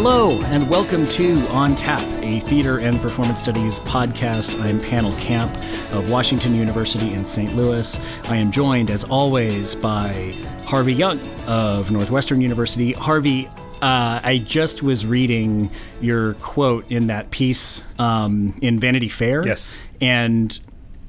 [0.00, 4.56] Hello, and welcome to On Tap, a theater and performance studies podcast.
[4.60, 5.52] I'm Panel Camp
[5.92, 7.56] of Washington University in St.
[7.56, 7.98] Louis.
[8.26, 12.92] I am joined, as always, by Harvey Young of Northwestern University.
[12.92, 13.48] Harvey,
[13.82, 15.68] uh, I just was reading
[16.00, 19.44] your quote in that piece um, in Vanity Fair.
[19.44, 19.76] Yes.
[20.00, 20.56] And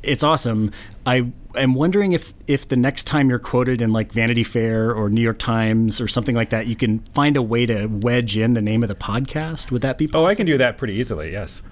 [0.02, 0.72] it's awesome.
[1.06, 5.10] I am wondering if if the next time you're quoted in like Vanity Fair or
[5.10, 8.54] New York Times or something like that, you can find a way to wedge in
[8.54, 9.72] the name of the podcast.
[9.72, 10.06] Would that be?
[10.08, 10.22] Possible?
[10.22, 11.32] Oh, I can do that pretty easily.
[11.32, 11.64] Yes.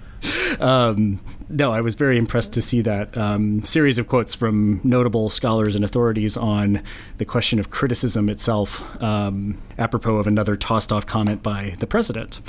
[0.58, 1.20] Um,
[1.50, 5.74] no, I was very impressed to see that um, series of quotes from notable scholars
[5.74, 6.82] and authorities on
[7.16, 12.40] the question of criticism itself, um, apropos of another tossed off comment by the president.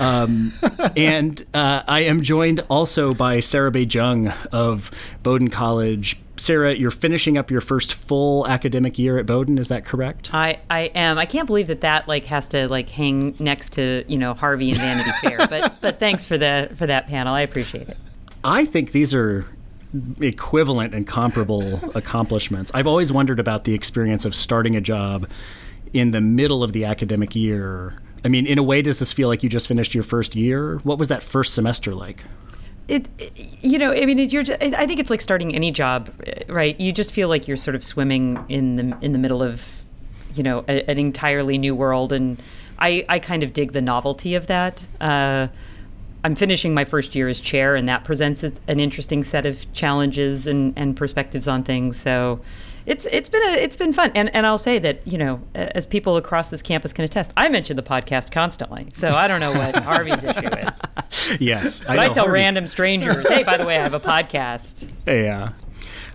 [0.00, 0.50] Um,
[0.96, 4.90] and uh, I am joined also by Sarah Bay-Cheng of
[5.22, 6.20] Bowdoin College.
[6.36, 9.58] Sarah, you're finishing up your first full academic year at Bowdoin.
[9.58, 10.32] Is that correct?
[10.34, 11.18] I, I am.
[11.18, 14.70] I can't believe that that like has to like hang next to you know Harvey
[14.70, 15.46] and Vanity Fair.
[15.48, 17.34] But but thanks for the for that panel.
[17.34, 17.98] I appreciate it.
[18.44, 19.46] I think these are
[20.20, 22.70] equivalent and comparable accomplishments.
[22.74, 25.28] I've always wondered about the experience of starting a job
[25.92, 28.00] in the middle of the academic year.
[28.24, 30.78] I mean, in a way, does this feel like you just finished your first year?
[30.78, 32.24] What was that first semester like?
[32.88, 33.08] It,
[33.62, 34.42] you know, I mean, it, you're.
[34.42, 36.10] Just, I think it's like starting any job,
[36.48, 36.78] right?
[36.80, 39.84] You just feel like you're sort of swimming in the in the middle of,
[40.34, 42.42] you know, a, an entirely new world, and
[42.78, 44.82] I I kind of dig the novelty of that.
[45.02, 45.48] Uh,
[46.24, 50.46] I'm finishing my first year as chair, and that presents an interesting set of challenges
[50.46, 52.00] and, and perspectives on things.
[52.00, 52.40] So,
[52.88, 55.84] it's it's been a it's been fun, and and I'll say that you know as
[55.84, 59.52] people across this campus can attest, I mention the podcast constantly, so I don't know
[59.52, 61.38] what Harvey's issue is.
[61.38, 62.40] Yes, but I, I tell Harvey.
[62.40, 64.90] random strangers, hey, by the way, I have a podcast.
[65.06, 65.52] Yeah.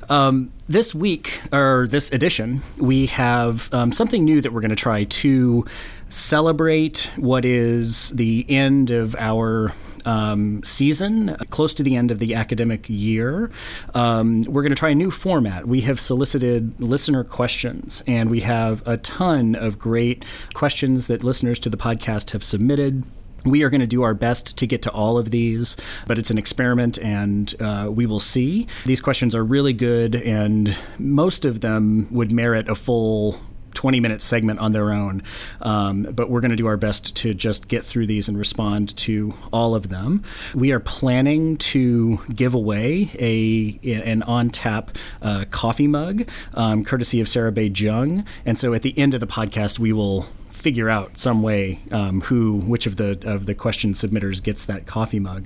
[0.10, 4.76] Um, this week, or this edition, we have um, something new that we're going to
[4.76, 5.66] try to
[6.10, 9.74] celebrate what is the end of our
[10.06, 13.52] um, season, close to the end of the academic year.
[13.94, 15.68] Um, we're going to try a new format.
[15.68, 21.60] We have solicited listener questions, and we have a ton of great questions that listeners
[21.60, 23.04] to the podcast have submitted.
[23.46, 25.76] We are going to do our best to get to all of these,
[26.08, 28.68] but it's an experiment and uh, we will see.
[28.86, 33.42] These questions are really good, and most of them would merit a full
[33.74, 35.24] 20 minute segment on their own.
[35.62, 38.96] Um, but we're going to do our best to just get through these and respond
[38.98, 40.24] to all of them.
[40.54, 47.20] We are planning to give away a an on tap uh, coffee mug, um, courtesy
[47.22, 48.26] of Sarah Bay-Cheng.
[48.46, 50.28] And so at the end of the podcast, we will
[50.64, 54.86] figure out some way um, who which of the of the question submitters gets that
[54.86, 55.46] coffee mug.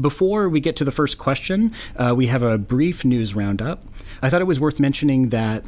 [0.00, 3.82] Before we get to the first question, uh, we have a brief news roundup.
[4.22, 5.64] I thought it was worth mentioning that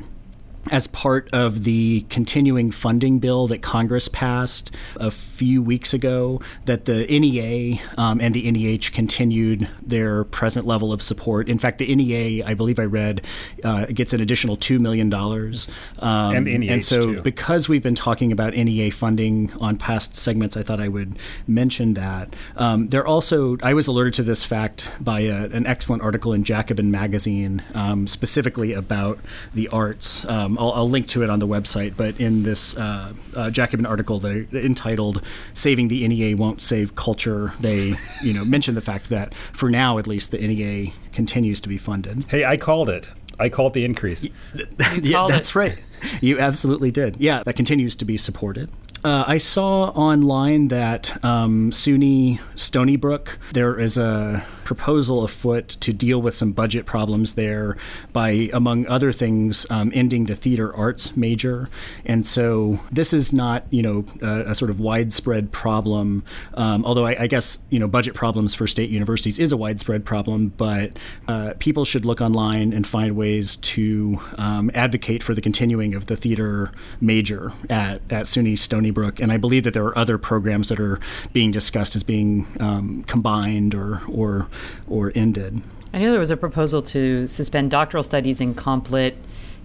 [0.70, 6.84] as part of the continuing funding bill that Congress passed a few weeks ago, that
[6.84, 11.48] the NEA um, and the NEH continued their present level of support.
[11.48, 13.26] In fact, the NEA, I believe I read,
[13.62, 15.12] uh, gets an additional $2 million.
[15.12, 17.22] Um, and, NEH and so, too.
[17.22, 21.94] because we've been talking about NEA funding on past segments, I thought I would mention
[21.94, 22.34] that.
[22.56, 26.44] Um, there also, I was alerted to this fact by a, an excellent article in
[26.44, 29.18] Jacobin Magazine, um, specifically about
[29.52, 30.24] the arts.
[30.54, 31.96] Um, I'll, I'll, link to it on the website.
[31.96, 35.22] But in this uh, uh, Jacobin article, they entitled
[35.52, 39.98] "Saving the NEA Won't Save Culture," they you know mention the fact that for now,
[39.98, 42.24] at least, the NEA continues to be funded.
[42.28, 43.10] Hey, I called it.
[43.38, 44.24] I called the increase.
[45.02, 45.54] yeah, that's it.
[45.56, 45.78] right.
[46.20, 47.16] You absolutely did.
[47.18, 48.70] Yeah, that continues to be supported.
[49.04, 55.92] Uh, I saw online that um, SUNY Stony Brook, there is a proposal afoot to
[55.92, 57.76] deal with some budget problems there
[58.14, 61.68] by, among other things, um, ending the theater arts major.
[62.06, 66.24] And so this is not, you know, a, a sort of widespread problem.
[66.54, 70.06] Um, although I, I, guess, you know, budget problems for state universities is a widespread
[70.06, 70.48] problem.
[70.48, 70.92] But
[71.28, 76.06] uh, people should look online and find ways to um, advocate for the continuing of
[76.06, 80.18] the theater major at at SUNY Stony Brook, and I believe that there are other
[80.18, 80.98] programs that are
[81.32, 84.48] being discussed as being um, combined or or
[84.88, 85.62] or ended.
[85.92, 89.16] I know there was a proposal to suspend doctoral studies in comp lit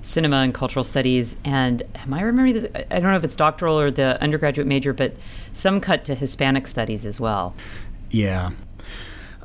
[0.02, 2.72] cinema and cultural studies and am i remembering this?
[2.74, 5.14] I don't know if it's doctoral or the undergraduate major but
[5.52, 7.54] some cut to hispanic studies as well.
[8.10, 8.52] Yeah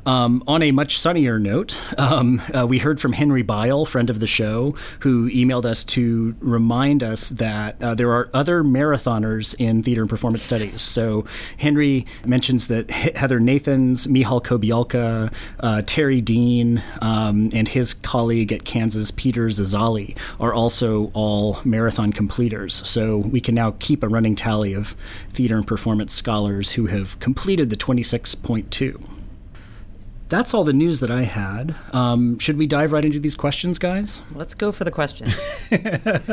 [0.05, 4.19] Um, on a much sunnier note, um, uh, we heard from Henry Bial, friend of
[4.19, 9.81] the show, who emailed us to remind us that uh, there are other marathoners in
[9.81, 10.83] theater and performance studies.
[10.83, 11.25] So
[11.57, 18.63] Henry mentions that Heather Nathans, Michal Kobialka, uh, Terry Dean, um, and his colleague at
[18.63, 22.87] Kansas, Peter Zazzali, are also all marathon completers.
[22.87, 24.95] So we can now keep a running tally of
[25.29, 29.14] theater and performance scholars who have completed the 26.2.
[30.27, 31.75] That's all the news that I had.
[31.93, 34.23] Um, should we dive right into these questions, guys?
[34.33, 35.71] Let's go for the questions.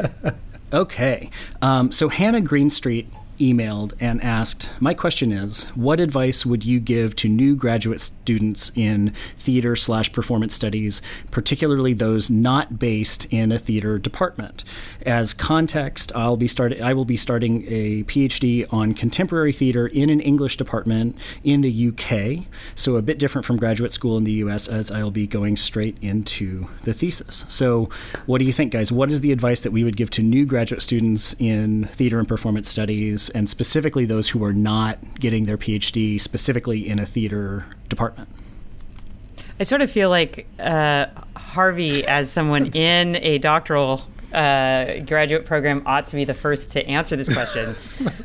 [0.72, 1.30] okay.
[1.60, 3.06] Um, so Hannah Greenstreet
[3.42, 8.70] emailed and asked My question is, what advice would you give to new graduate students
[8.74, 14.62] in theater slash performance studies, particularly those not based in a theater department?
[15.04, 20.08] As context, I'll be start- I will be starting a PhD on contemporary theater in
[20.08, 22.46] an English department in the UK,
[22.76, 25.96] so a bit different from graduate school in the US, as I'll be going straight
[26.00, 27.44] into the thesis.
[27.48, 27.88] So,
[28.26, 28.92] what do you think, guys?
[28.92, 32.28] What is the advice that we would give to new graduate students in theater and
[32.28, 33.31] performance studies?
[33.32, 38.28] And specifically those who are not getting their PhD specifically in a theater department?
[39.60, 41.06] I sort of feel like uh,
[41.36, 44.02] Harvey, as someone in a doctoral
[44.32, 47.74] uh, graduate program, ought to be the first to answer this question.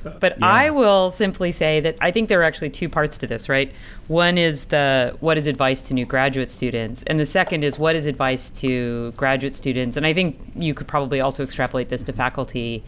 [0.20, 0.46] but yeah.
[0.46, 3.72] I will simply say that I think there are actually two parts to this, right?
[4.08, 7.96] One is the what is advice to new graduate students, and the second is what
[7.96, 9.98] is advice to graduate students.
[9.98, 12.84] And I think you could probably also extrapolate this to faculty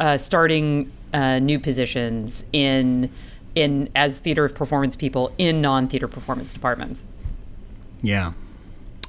[0.00, 3.10] uh, starting uh, new positions in
[3.54, 7.04] in as theater of performance people in non theater performance departments.
[8.02, 8.32] Yeah.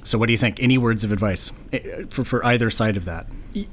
[0.04, 0.60] So, what do you think?
[0.60, 3.26] Any words of advice eh, for, for either side of that?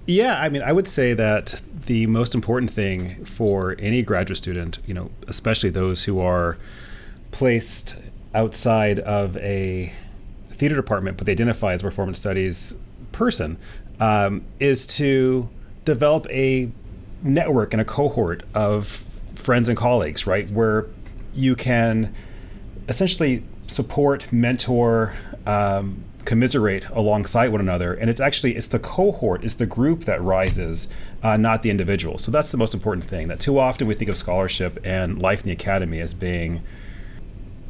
[0.05, 4.77] Yeah, I mean, I would say that the most important thing for any graduate student,
[4.85, 6.57] you know, especially those who are
[7.31, 7.95] placed
[8.33, 9.91] outside of a
[10.51, 12.75] theater department, but they identify as a performance studies
[13.11, 13.57] person,
[13.99, 15.49] um, is to
[15.83, 16.71] develop a
[17.23, 19.03] network and a cohort of
[19.35, 20.49] friends and colleagues, right?
[20.51, 20.87] Where
[21.33, 22.13] you can
[22.87, 25.15] essentially support, mentor,
[25.45, 30.21] um, commiserate alongside one another and it's actually it's the cohort it's the group that
[30.21, 30.87] rises
[31.23, 34.09] uh, not the individual so that's the most important thing that too often we think
[34.09, 36.61] of scholarship and life in the academy as being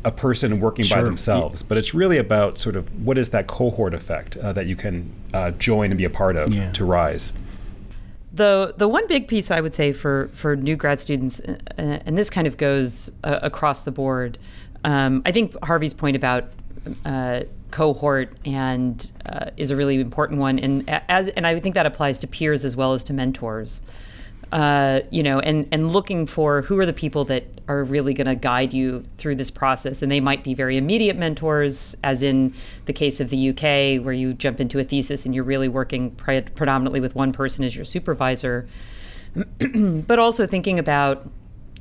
[0.04, 0.98] a person working sure.
[0.98, 4.66] by themselves but it's really about sort of what is that cohort effect uh, that
[4.66, 6.72] you can uh, join and be a part of yeah.
[6.74, 7.32] to rise
[8.34, 12.18] the the one big piece I would say for for new grad students, uh, and
[12.18, 14.38] this kind of goes uh, across the board.
[14.84, 16.46] Um, I think Harvey's point about
[17.06, 17.42] uh,
[17.72, 22.20] cohort and uh, is a really important one, and as and I think that applies
[22.20, 23.82] to peers as well as to mentors
[24.52, 28.28] uh, you know, and and looking for who are the people that are really going
[28.28, 32.54] to guide you through this process, and they might be very immediate mentors, as in
[32.86, 36.12] the case of the UK, where you jump into a thesis and you're really working
[36.12, 38.68] pre- predominantly with one person as your supervisor,
[39.76, 41.30] but also thinking about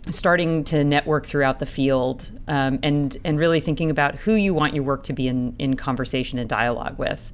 [0.08, 4.74] starting to network throughout the field um, and and really thinking about who you want
[4.74, 7.32] your work to be in in conversation and dialogue with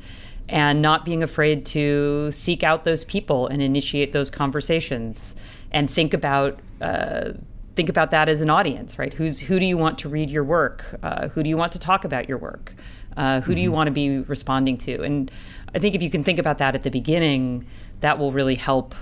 [0.49, 5.35] and not being afraid to seek out those people and initiate those conversations
[5.73, 7.33] and think about uh,
[7.75, 10.45] think about that as an audience right who's who do you want to read your
[10.45, 12.75] work uh, who do you want to talk about your work
[13.17, 13.55] uh, who mm-hmm.
[13.55, 13.77] do you mm-hmm.
[13.77, 15.31] want to be responding to and
[15.75, 17.67] i think if you can think about that at the beginning
[18.01, 18.95] that will really help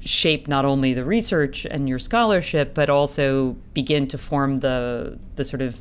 [0.00, 5.44] shape not only the research and your scholarship but also begin to form the the
[5.44, 5.80] sort of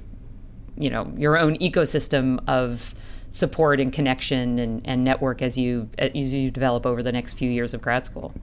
[0.78, 2.95] you know your own ecosystem of
[3.33, 7.50] support and connection and, and network as you as you develop over the next few
[7.50, 8.33] years of grad school.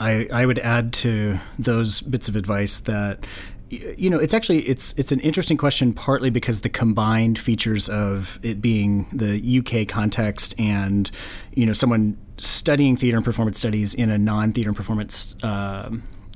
[0.00, 3.26] I, I would add to those bits of advice that
[3.68, 8.40] you know it's actually it's it's an interesting question partly because the combined features of
[8.42, 11.10] it being the UK context and
[11.54, 15.90] you know someone studying theater and performance studies in a non-theater and performance uh,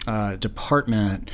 [0.06, 1.30] uh, department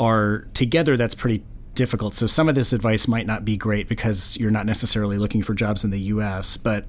[0.00, 2.14] are together that's pretty difficult.
[2.14, 5.54] So some of this advice might not be great because you're not necessarily looking for
[5.54, 6.56] jobs in the U.S.
[6.56, 6.86] But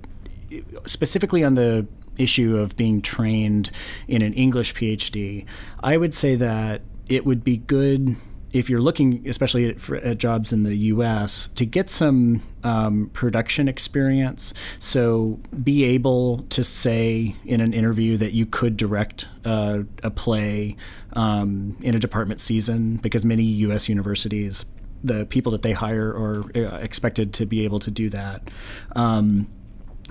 [0.85, 1.87] specifically on the
[2.17, 3.71] issue of being trained
[4.07, 5.45] in an English PhD,
[5.83, 8.15] I would say that it would be good
[8.55, 13.67] if you're looking, especially at, at jobs in the U.S., to get some um, production
[13.67, 14.53] experience.
[14.79, 20.77] So be able to say in an interview that you could direct uh, a play
[21.13, 23.89] um, in a department season, because many U.S.
[23.89, 24.65] universities
[25.05, 28.50] the people that they hire are uh, expected to be able to do that.
[28.95, 29.47] Um,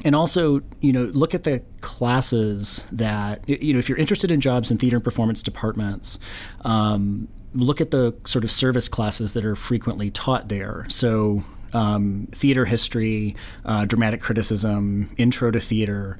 [0.05, 3.79] and also, you know, look at the classes that you know.
[3.79, 6.19] If you're interested in jobs in theater and performance departments,
[6.63, 10.87] um, look at the sort of service classes that are frequently taught there.
[10.89, 16.19] So um, theater history, uh, dramatic criticism, intro to theater.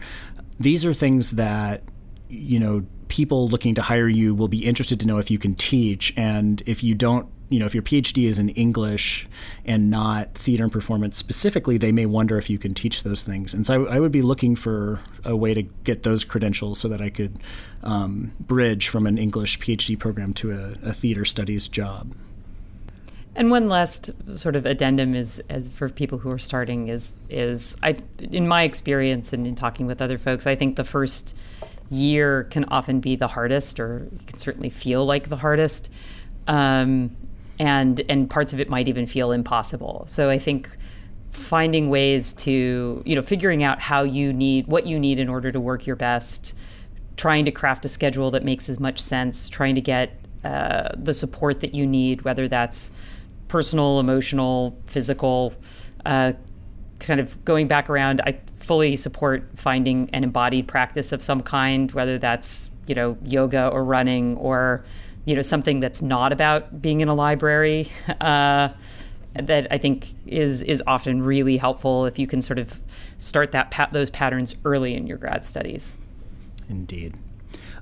[0.61, 1.83] These are things that
[2.29, 5.57] you know people looking to hire you will be interested to know if you can
[5.57, 9.29] teach, and if you don't you know, if your PhD is in English
[9.65, 13.55] and not theater and performance specifically, they may wonder if you can teach those things.
[13.55, 16.89] And so I, I would be looking for a way to get those credentials so
[16.89, 17.39] that I could
[17.85, 22.13] um, bridge from an English PhD program to a, a, theater studies job.
[23.37, 27.77] And one last sort of addendum is, as for people who are starting, is is
[27.85, 31.37] I, in my experience and in talking with other folks, I think the first
[31.89, 35.89] year can often be the hardest, or can certainly feel like the hardest.
[36.49, 37.17] Um,
[37.59, 40.05] and and parts of it might even feel impossible.
[40.09, 40.69] So I think
[41.31, 45.51] finding ways to you know figuring out how you need what you need in order
[45.53, 46.55] to work your best,
[47.17, 51.15] trying to craft a schedule that makes as much sense, trying to get uh, the
[51.15, 52.91] support that you need, whether that's
[53.49, 55.55] personal, emotional, physical.
[56.05, 56.33] Uh,
[56.99, 61.91] kind of going back around, I fully support finding an embodied practice of some kind,
[61.93, 64.85] whether that's you know yoga or running or
[65.25, 67.91] you know something that's not about being in a library
[68.21, 68.69] uh,
[69.35, 72.81] that I think is is often really helpful if you can sort of
[73.19, 75.95] start that pat- those patterns early in your grad studies.
[76.69, 77.15] Indeed.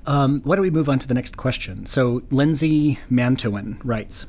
[0.05, 1.85] Um, why don't we move on to the next question?
[1.85, 4.25] So Lindsay Mantoan writes.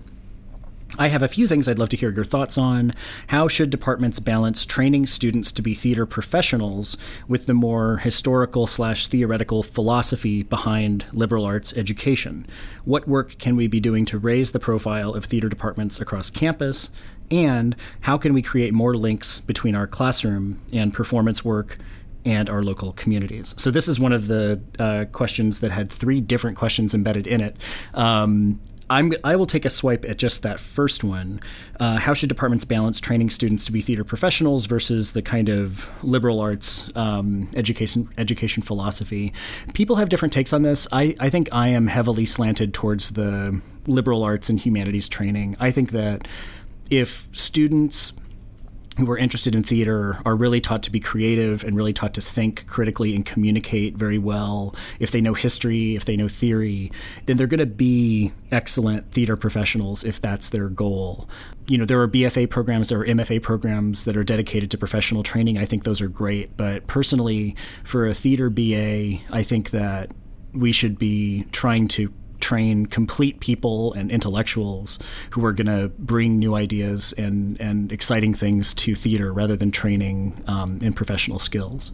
[0.96, 2.94] I have a few things I'd love to hear your thoughts on.
[3.26, 6.96] How should departments balance training students to be theater professionals
[7.26, 12.46] with the more historical slash theoretical philosophy behind liberal arts education?
[12.84, 16.90] What work can we be doing to raise the profile of theater departments across campus?
[17.28, 21.76] And how can we create more links between our classroom and performance work
[22.26, 23.54] and our local communities.
[23.58, 27.42] So this is one of the uh, questions that had three different questions embedded in
[27.42, 27.56] it.
[27.92, 28.60] Um,
[28.90, 31.40] I'm, I will take a swipe at just that first one.
[31.80, 35.88] Uh, how should departments balance training students to be theater professionals versus the kind of
[36.04, 39.32] liberal arts um, education education philosophy?
[39.72, 40.86] People have different takes on this.
[40.92, 45.56] I, I think I am heavily slanted towards the liberal arts and humanities training.
[45.58, 46.28] I think that
[46.90, 48.12] if students
[48.98, 52.20] who are interested in theater are really taught to be creative and really taught to
[52.20, 54.74] think critically and communicate very well.
[55.00, 56.92] If they know history, if they know theory,
[57.26, 61.28] then they're going to be excellent theater professionals if that's their goal.
[61.66, 65.22] You know, there are BFA programs, there are MFA programs that are dedicated to professional
[65.22, 65.58] training.
[65.58, 66.56] I think those are great.
[66.56, 70.10] But personally, for a theater BA, I think that
[70.52, 72.12] we should be trying to
[72.44, 74.98] train complete people and intellectuals
[75.30, 79.70] who are going to bring new ideas and, and exciting things to theater rather than
[79.70, 81.90] training um, in professional skills.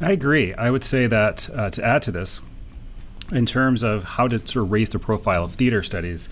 [0.00, 0.54] I agree.
[0.54, 2.40] I would say that uh, to add to this,
[3.32, 6.30] in terms of how to sort of raise the profile of theater studies,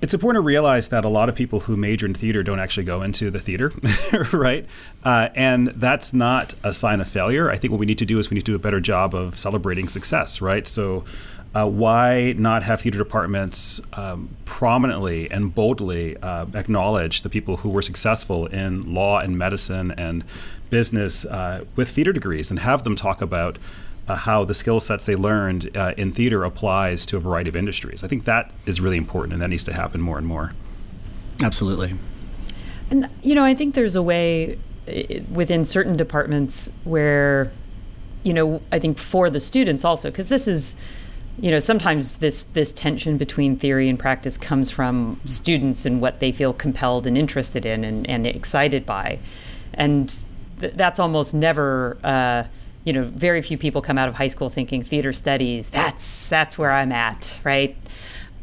[0.00, 2.84] it's important to realize that a lot of people who major in theater don't actually
[2.84, 3.72] go into the theater,
[4.32, 4.64] right?
[5.02, 7.50] Uh, and that's not a sign of failure.
[7.50, 9.12] I think what we need to do is we need to do a better job
[9.14, 10.66] of celebrating success, right?
[10.68, 11.04] So
[11.54, 17.68] uh, why not have theater departments um, prominently and boldly uh, acknowledge the people who
[17.68, 20.24] were successful in law and medicine and
[20.70, 23.58] business uh, with theater degrees and have them talk about
[24.08, 27.56] uh, how the skill sets they learned uh, in theater applies to a variety of
[27.56, 28.02] industries.
[28.02, 30.52] I think that is really important and that needs to happen more and more.
[31.42, 31.94] Absolutely.
[32.90, 34.58] And, you know, I think there's a way
[35.32, 37.50] within certain departments where,
[38.22, 40.76] you know, I think for the students also, because this is,
[41.38, 46.20] you know sometimes this this tension between theory and practice comes from students and what
[46.20, 49.18] they feel compelled and interested in and, and excited by.
[49.74, 50.14] And
[50.60, 52.44] th- that's almost never uh,
[52.84, 56.58] you know very few people come out of high school thinking theater studies that's that's
[56.58, 57.76] where i'm at right?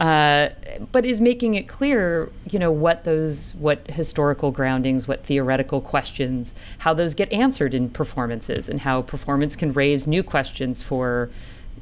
[0.02, 0.50] Uh,
[0.92, 6.56] but is making it clear, you know, what those, what historical groundings, what theoretical questions,
[6.80, 11.30] how those get answered in performances, and how performance can raise new questions for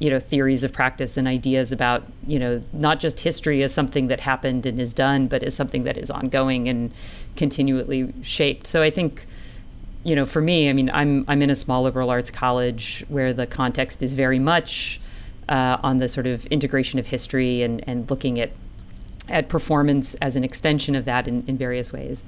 [0.00, 4.08] you know theories of practice and ideas about you know not just history as something
[4.08, 6.90] that happened and is done but as something that is ongoing and
[7.36, 8.66] continually shaped.
[8.66, 9.26] So i think
[10.02, 13.34] you know for me i mean i'm i'm in a small liberal arts college where
[13.34, 14.98] the context is very much
[15.50, 18.50] uh, on the sort of integration of history and and looking at
[19.28, 22.24] at performance as an extension of that in, in various ways.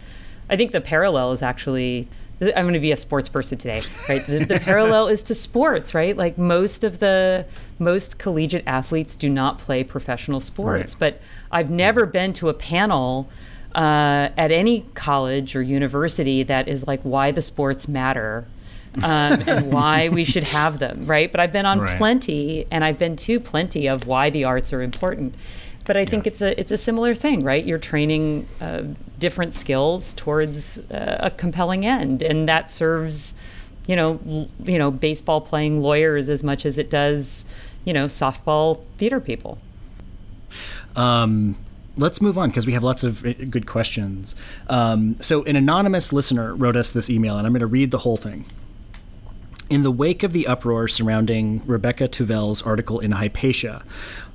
[0.49, 2.09] I think the parallel is actually
[2.49, 4.23] I'm going to be a sports person today, right?
[4.23, 6.17] The, the parallel is to sports, right?
[6.17, 7.47] Like most of the
[7.79, 11.13] most collegiate athletes do not play professional sports, right.
[11.13, 11.21] but
[11.51, 13.29] I've never been to a panel
[13.75, 18.47] uh, at any college or university that is like why the sports matter.
[19.03, 21.33] um, and why we should have them, right?
[21.33, 21.97] But I've been on right.
[21.97, 25.35] plenty, and I've been to plenty of why the arts are important.
[25.85, 27.65] But I think it's a it's a similar thing, right?
[27.65, 28.83] You're training uh,
[29.19, 33.35] different skills towards uh, a compelling end, and that serves,
[33.87, 37.45] you know, l- you know, baseball playing lawyers as much as it does,
[37.85, 39.59] you know, softball theater people.
[40.97, 41.57] Um,
[41.97, 44.37] let's move on because we have lots of uh, good questions.
[44.69, 47.99] Um, so, an anonymous listener wrote us this email, and I'm going to read the
[47.99, 48.45] whole thing.
[49.71, 53.83] In the wake of the uproar surrounding Rebecca Tuvel's article in Hypatia,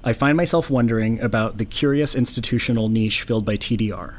[0.03, 4.15] I find myself wondering about the curious institutional niche filled by TDR.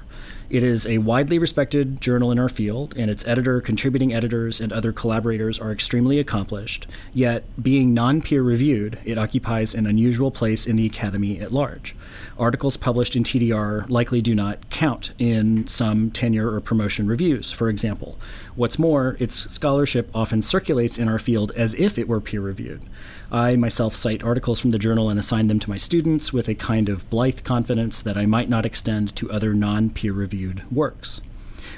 [0.51, 4.73] It is a widely respected journal in our field, and its editor, contributing editors, and
[4.73, 6.87] other collaborators are extremely accomplished.
[7.13, 11.95] Yet, being non peer reviewed, it occupies an unusual place in the academy at large.
[12.39, 17.69] Articles published in TDR likely do not count in some tenure or promotion reviews, for
[17.69, 18.19] example.
[18.57, 22.83] What's more, its scholarship often circulates in our field as if it were peer reviewed.
[23.31, 26.55] I myself cite articles from the journal and assign them to my students with a
[26.55, 31.21] kind of blithe confidence that I might not extend to other non peer reviewed works.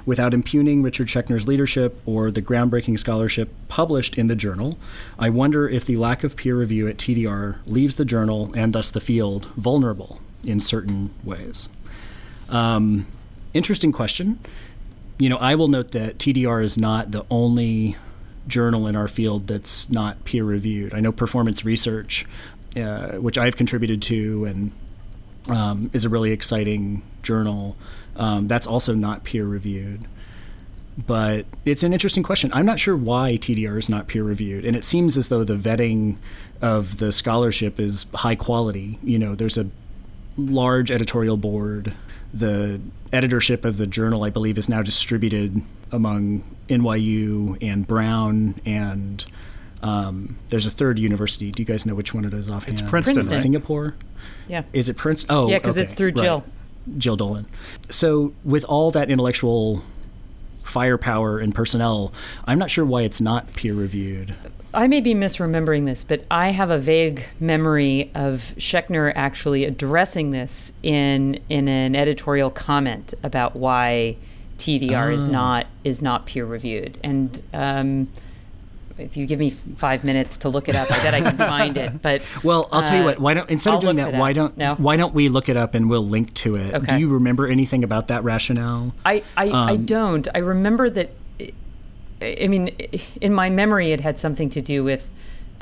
[0.07, 4.79] Without impugning Richard Schechner's leadership or the groundbreaking scholarship published in the journal,
[5.19, 8.91] I wonder if the lack of peer review at TDR leaves the journal and thus
[8.91, 11.69] the field vulnerable in certain ways.
[12.49, 13.07] Um,
[13.53, 14.39] interesting question.
[15.19, 17.97] You know, I will note that TDR is not the only
[18.47, 20.95] journal in our field that's not peer reviewed.
[20.95, 22.27] I know Performance Research,
[22.77, 24.73] uh, which I've contributed to and
[25.49, 27.77] um, is a really exciting journal,
[28.17, 30.07] um, that's also not peer reviewed.
[31.07, 32.51] But it's an interesting question.
[32.53, 35.55] I'm not sure why TDR is not peer reviewed, and it seems as though the
[35.55, 36.17] vetting
[36.61, 38.99] of the scholarship is high quality.
[39.03, 39.71] You know, there's a
[40.37, 41.95] large editorial board.
[42.33, 42.81] The
[43.13, 49.25] editorship of the journal, I believe, is now distributed among NYU and Brown and
[49.83, 51.51] um, there's a third university.
[51.51, 52.79] Do you guys know which one it is offhand?
[52.79, 53.33] It's Princeton, Princeton.
[53.35, 53.43] right?
[53.43, 53.95] Singapore.
[54.47, 54.63] Yeah.
[54.75, 55.35] Is it Princeton?
[55.35, 56.17] Oh, Yeah, 'cause okay, it's through right.
[56.23, 56.45] Jill.
[56.99, 57.47] Jill Dolan.
[57.89, 59.83] So with all that intellectual
[60.65, 62.13] firepower and personnel,
[62.45, 64.35] I'm not sure why it's not peer reviewed.
[64.73, 70.31] I may be misremembering this, but I have a vague memory of Schechner actually addressing
[70.31, 74.17] this in in an editorial comment about why
[74.59, 75.31] TDR is Ah.
[75.31, 76.99] not is not peer reviewed.
[77.03, 78.09] And um,
[78.99, 81.77] if you give me five minutes to look it up, I bet I can find
[81.77, 82.01] it.
[82.03, 83.19] But Well, I'll tell you uh, what.
[83.19, 84.75] Why don't instead I'll of doing look that, why don't no?
[84.77, 86.75] why don't we look it up and we'll link to it?
[86.75, 86.87] Okay.
[86.87, 88.95] Do you remember anything about that rationale?
[89.05, 90.29] I, I, I Um, don't.
[90.35, 91.11] I remember that.
[92.23, 92.69] I mean,
[93.21, 95.09] in my memory, it had something to do with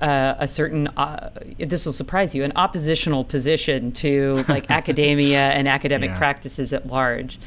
[0.00, 0.88] uh, a certain.
[0.88, 2.44] Uh, this will surprise you.
[2.44, 6.18] An oppositional position to like academia and academic Yeah.
[6.18, 7.38] practices at large.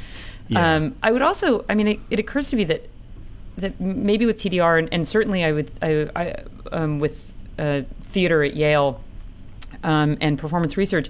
[0.48, 0.76] Yeah.
[0.76, 1.66] Um, I would also.
[1.70, 2.90] I mean, it, it occurs to me that
[3.58, 6.36] that maybe with TDR and, and certainly I would I, I
[6.72, 9.02] um, with uh, theater at Yale
[9.84, 11.10] um, and performance research.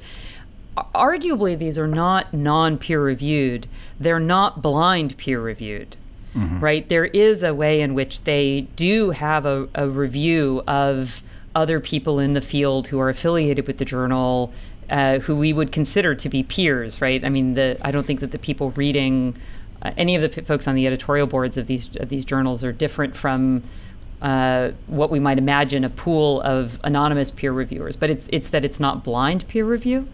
[0.95, 3.67] Arguably, these are not non-peer reviewed.
[3.99, 5.97] They're not blind peer reviewed,
[6.33, 6.87] right?
[6.87, 11.23] There is a way in which they do have a, a review of
[11.55, 14.53] other people in the field who are affiliated with the journal,
[14.89, 17.23] uh, who we would consider to be peers, right?
[17.25, 19.35] I mean, the I don't think that the people reading
[19.81, 22.63] uh, any of the p- folks on the editorial boards of these of these journals
[22.63, 23.63] are different from
[24.21, 27.95] uh, what we might imagine a pool of anonymous peer reviewers.
[27.95, 30.07] But it's it's that it's not blind peer review.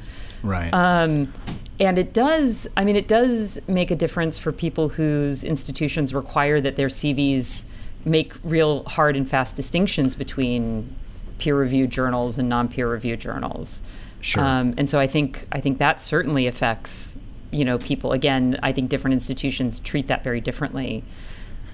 [0.47, 0.73] Right.
[0.73, 1.33] Um,
[1.79, 6.59] and it does, I mean, it does make a difference for people whose institutions require
[6.61, 7.65] that their CVs
[8.05, 10.95] make real hard and fast distinctions between
[11.37, 13.83] peer-reviewed journals and non-peer-reviewed journals.
[14.21, 14.43] Sure.
[14.43, 17.15] Um, and so I think I think that certainly affects,
[17.51, 18.11] you know, people.
[18.11, 21.03] Again, I think different institutions treat that very differently.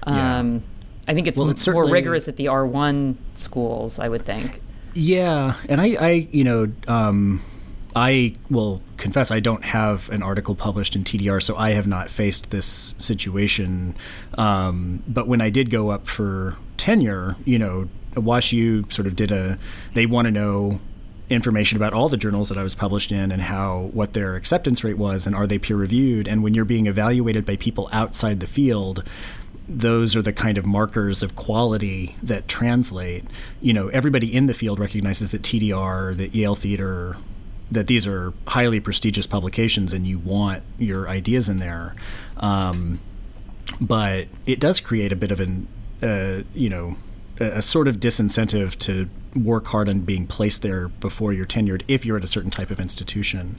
[0.06, 0.38] Yeah.
[0.38, 0.62] Um,
[1.08, 4.60] I think it's, Well, it's more rigorous at the R1 schools, I would think.
[4.94, 7.42] Yeah, and I, I you know, um,
[7.96, 12.10] I will confess I don't have an article published in TDR, so I have not
[12.10, 13.96] faced this situation.
[14.36, 19.30] Um, but when I did go up for tenure, you know, WashU sort of did
[19.30, 19.58] a.
[19.92, 20.80] They want to know
[21.30, 24.84] information about all the journals that I was published in and how what their acceptance
[24.84, 26.28] rate was and are they peer reviewed.
[26.28, 29.02] And when you're being evaluated by people outside the field,
[29.68, 33.24] those are the kind of markers of quality that translate.
[33.60, 37.16] You know, everybody in the field recognizes that TDR, that Yale Theater,
[37.74, 41.94] that these are highly prestigious publications, and you want your ideas in there.
[42.38, 43.00] Um,
[43.80, 45.68] but it does create a bit of an,
[46.02, 46.96] uh, you know,
[47.40, 51.82] a, a sort of disincentive to work hard on being placed there before you're tenured
[51.88, 53.58] if you're at a certain type of institution.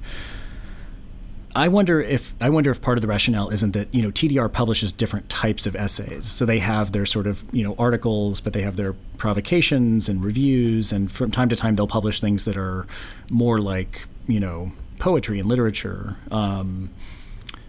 [1.55, 4.51] I wonder if I wonder if part of the rationale isn't that you know TDR
[4.51, 6.25] publishes different types of essays.
[6.25, 10.23] So they have their sort of you know articles, but they have their provocations and
[10.23, 12.85] reviews, and from time to time they'll publish things that are
[13.31, 16.17] more like you know poetry and literature.
[16.29, 16.89] Um,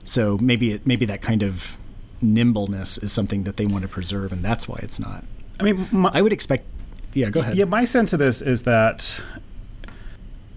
[0.03, 1.77] so maybe it, maybe that kind of
[2.20, 5.25] nimbleness is something that they want to preserve, and that's why it's not.
[5.61, 6.68] I mean, my, I would expect.
[7.14, 7.57] Yeah, go ahead.
[7.57, 9.22] Yeah, my sense of this is that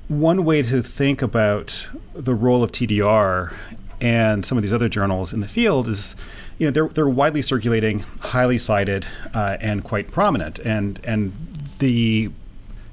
[0.09, 3.55] one way to think about the role of TDR
[4.01, 6.15] and some of these other journals in the field is,
[6.57, 11.33] you know, they're they're widely circulating, highly cited, uh, and quite prominent, and and
[11.79, 12.31] the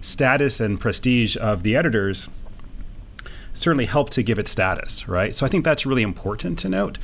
[0.01, 2.29] status and prestige of the editors
[3.55, 5.35] certainly help to give it status, right?
[5.35, 6.99] So I think that's really important to note.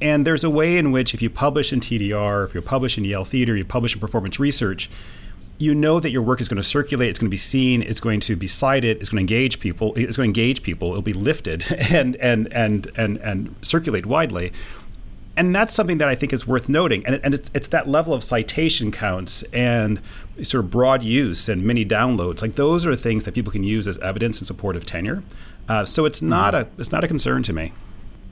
[0.00, 3.04] And there's a way in which if you publish in TDR, if you publish in
[3.04, 4.88] Yale Theater, you publish in performance research,
[5.58, 8.00] you know that your work is going to circulate, it's going to be seen, it's
[8.00, 11.02] going to be cited, it's going to engage people, it's going to engage people, it'll
[11.02, 14.52] be lifted and and and and and circulate widely.
[15.36, 17.06] And that's something that I think is worth noting.
[17.06, 20.00] And, and it's, it's that level of citation counts and
[20.42, 22.42] sort of broad use and many downloads.
[22.42, 25.22] Like those are things that people can use as evidence in support of tenure.
[25.68, 27.72] Uh, so it's not a it's not a concern to me.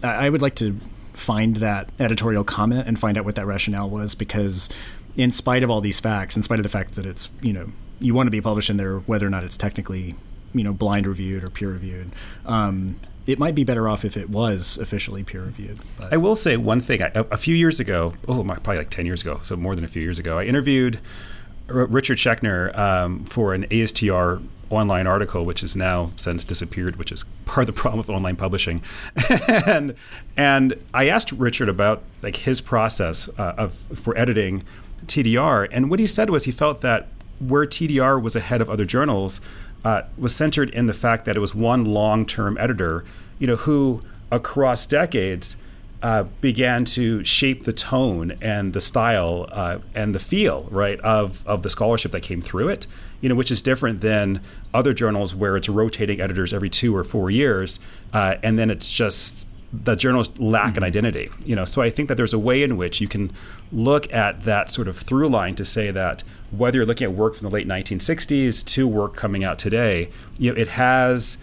[0.02, 0.78] I would like to
[1.12, 4.68] find that editorial comment and find out what that rationale was because
[5.16, 7.66] in spite of all these facts in spite of the fact that it's you know
[8.00, 10.14] you want to be published in there whether or not it's technically
[10.54, 12.10] you know blind reviewed or peer reviewed
[12.44, 15.80] um, it might be better off if it was officially peer reviewed.
[15.96, 16.12] But.
[16.12, 17.02] I will say one thing.
[17.02, 20.02] A, few years ago, oh, probably like 10 years ago, so more than a few
[20.02, 21.00] years ago, I interviewed
[21.66, 27.24] Richard Schechner um, for an ASTR online article, which has now since disappeared, which is
[27.44, 28.82] part of the problem with online publishing.
[29.66, 29.96] and
[30.36, 34.62] and I asked Richard about like his process uh, of for editing
[35.06, 38.84] TDR, and what he said was he felt that where TDR was ahead of other
[38.84, 39.40] journals
[39.84, 43.04] uh, was centered in the fact that it was one long-term editor,
[43.38, 45.56] you know, who across decades
[46.02, 51.46] uh, began to shape the tone and the style uh, and the feel, right, of,
[51.46, 52.86] of the scholarship that came through it,
[53.20, 54.40] you know, which is different than
[54.74, 57.78] other journals where it's rotating editors every two or four years,
[58.12, 59.48] uh, and then it's just
[59.84, 60.78] the journals lack mm-hmm.
[60.78, 61.64] an identity, you know.
[61.64, 63.32] So I think that there's a way in which you can
[63.72, 67.34] look at that sort of through line to say that whether you're looking at work
[67.34, 71.38] from the late 1960s to work coming out today, you know, it has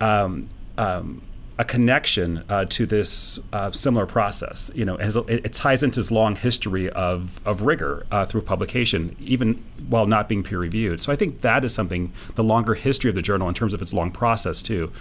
[0.00, 1.22] um, um,
[1.58, 4.70] a connection uh, to this uh, similar process.
[4.74, 8.42] You know, it, has, it, ties into his long history of, of rigor uh, through
[8.42, 11.00] publication, even while not being peer reviewed.
[11.00, 13.82] So I think that is something, the longer history of the journal in terms of
[13.82, 14.92] its long process, too,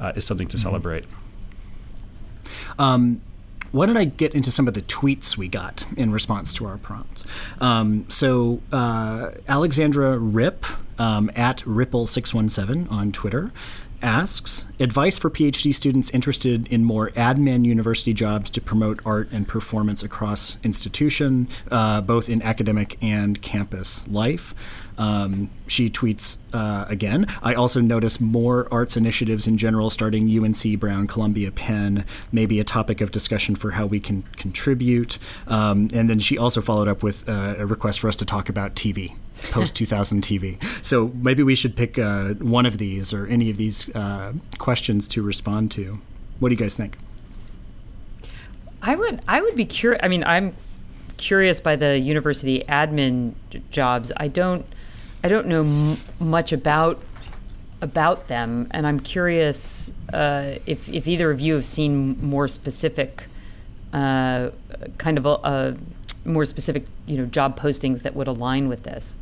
[0.00, 0.68] uh, is something to mm-hmm.
[0.68, 1.04] celebrate.
[2.80, 3.20] Um,
[3.72, 6.78] why don't I get into some of the tweets we got in response to our
[6.78, 7.24] prompts?
[7.60, 10.66] Um, so, uh, Alexandra Rip
[10.98, 13.52] um, at Ripple617 on Twitter
[14.02, 19.46] asks advice for PhD students interested in more admin university jobs to promote art and
[19.46, 24.54] performance across institution, uh, both in academic and campus life.
[25.00, 27.26] Um, she tweets uh, again.
[27.42, 32.64] I also notice more arts initiatives in general, starting UNC, Brown, Columbia, Penn, maybe a
[32.64, 35.18] topic of discussion for how we can contribute.
[35.48, 38.50] Um, and then she also followed up with uh, a request for us to talk
[38.50, 39.16] about TV,
[39.50, 40.62] post 2000 TV.
[40.84, 45.08] So maybe we should pick uh, one of these or any of these uh, questions
[45.08, 45.98] to respond to.
[46.40, 46.98] What do you guys think?
[48.82, 50.00] I would I would be curious.
[50.02, 50.54] I mean, I'm
[51.16, 53.32] curious by the university admin
[53.70, 54.12] jobs.
[54.16, 54.66] I don't
[55.22, 57.02] I don't know m- much about
[57.82, 63.26] about them, and I'm curious uh, if if either of you have seen more specific,
[63.92, 64.50] uh,
[64.98, 65.76] kind of a, a,
[66.24, 69.16] more specific, you know, job postings that would align with this.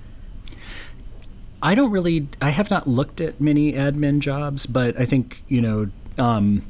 [1.63, 2.29] I don't really.
[2.41, 5.91] I have not looked at many admin jobs, but I think you know.
[6.17, 6.63] Um,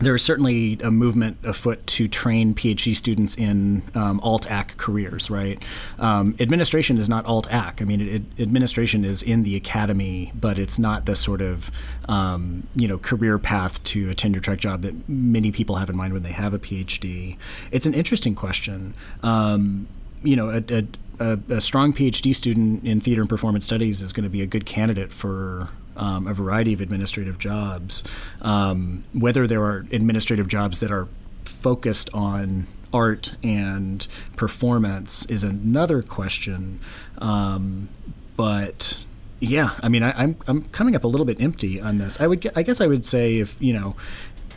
[0.00, 5.62] there is certainly a movement afoot to train PhD students in um, alt-ac careers, right?
[5.98, 7.76] Um, administration is not alt-ac.
[7.80, 11.70] I mean, it, administration is in the academy, but it's not the sort of
[12.08, 15.96] um, you know career path to a tenure track job that many people have in
[15.96, 17.36] mind when they have a PhD.
[17.70, 18.94] It's an interesting question.
[19.22, 19.86] Um,
[20.22, 20.84] you know, a
[21.20, 24.46] a, a, strong PhD student in theater and performance studies is going to be a
[24.46, 25.68] good candidate for
[26.00, 28.02] um, a variety of administrative jobs.
[28.42, 31.06] Um, whether there are administrative jobs that are
[31.44, 36.80] focused on art and performance is another question.
[37.18, 37.90] Um,
[38.36, 38.98] but
[39.38, 42.20] yeah, I mean, I, am I'm, I'm coming up a little bit empty on this.
[42.20, 43.94] I would I guess I would say if you know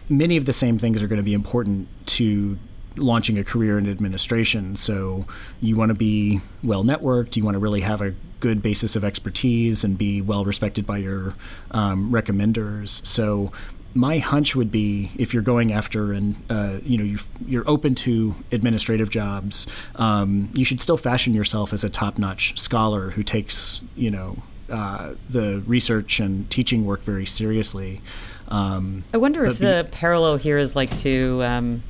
[0.10, 2.58] many of the same things are going to be important to
[2.96, 4.76] launching a career in administration.
[4.76, 5.26] So
[5.60, 7.36] you want to be well networked.
[7.36, 10.98] You want to really have a good basis of expertise and be well respected by
[10.98, 11.34] your
[11.72, 13.04] um, recommenders.
[13.06, 13.54] So
[13.94, 17.96] my hunch would be if you're going after and uh, you know you are open
[17.96, 23.82] to administrative jobs, um, you should still fashion yourself as a top-notch scholar who takes
[23.96, 24.36] you know
[24.70, 28.02] uh, the research and teaching work very seriously.
[28.50, 31.82] Um, I wonder if the, the, parallel here is like to, um,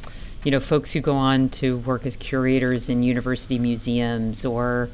[0.44, 4.90] you know, folks who go on to work as curators in university museums or,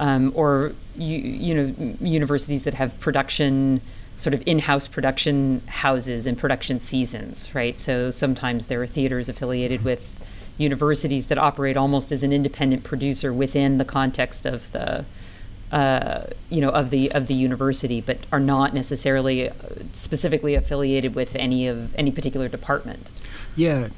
[0.00, 3.80] um, or you, you know, universities that have production
[4.16, 7.78] sort of in-house production houses and production seasons, right?
[7.78, 10.20] So sometimes there are theaters affiliated with
[10.58, 15.04] universities that operate almost as an independent producer within the context of the
[15.72, 19.52] uh, you know of the of the university, but are not necessarily uh,
[19.92, 23.10] specifically affiliated with any of any particular department.
[23.56, 23.88] Yeah,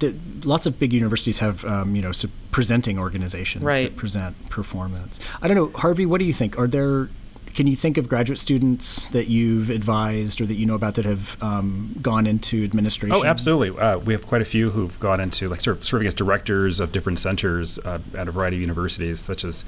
[0.44, 3.85] lots of big universities have um, you know so presenting organizations right.
[3.85, 5.18] that present performance.
[5.40, 6.06] I don't know, Harvey.
[6.06, 6.58] What do you think?
[6.58, 7.08] Are there
[7.54, 11.04] can you think of graduate students that you've advised or that you know about that
[11.04, 13.14] have um, gone into administration?
[13.14, 13.78] Oh, absolutely.
[13.78, 16.80] Uh, we have quite a few who've gone into like sort of serving as directors
[16.80, 19.64] of different centers uh, at a variety of universities, such as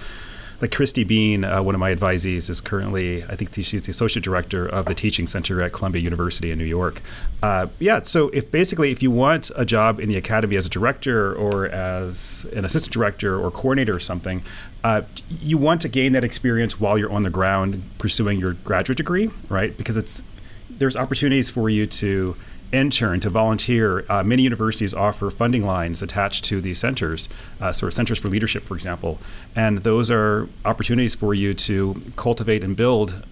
[0.64, 4.24] like Christy Bean, uh, one of my advisees, is currently, I think she's the associate
[4.24, 7.03] director of the teaching center at Columbia University in New York.
[7.42, 10.70] Uh, yeah, so if basically if you want a job in the academy as a
[10.70, 14.42] director or as an assistant director or coordinator or something,
[14.85, 18.96] uh, you want to gain that experience while you're on the ground pursuing your graduate
[18.96, 19.77] degree, right?
[19.77, 20.24] Because it's
[20.70, 22.35] there's opportunities for you to
[22.74, 24.04] intern, to volunteer.
[24.08, 27.28] Uh, many universities offer funding lines attached to these centers,
[27.60, 29.18] uh, sort of centers for leadership, for example.
[29.54, 33.24] And those are opportunities for you to cultivate and build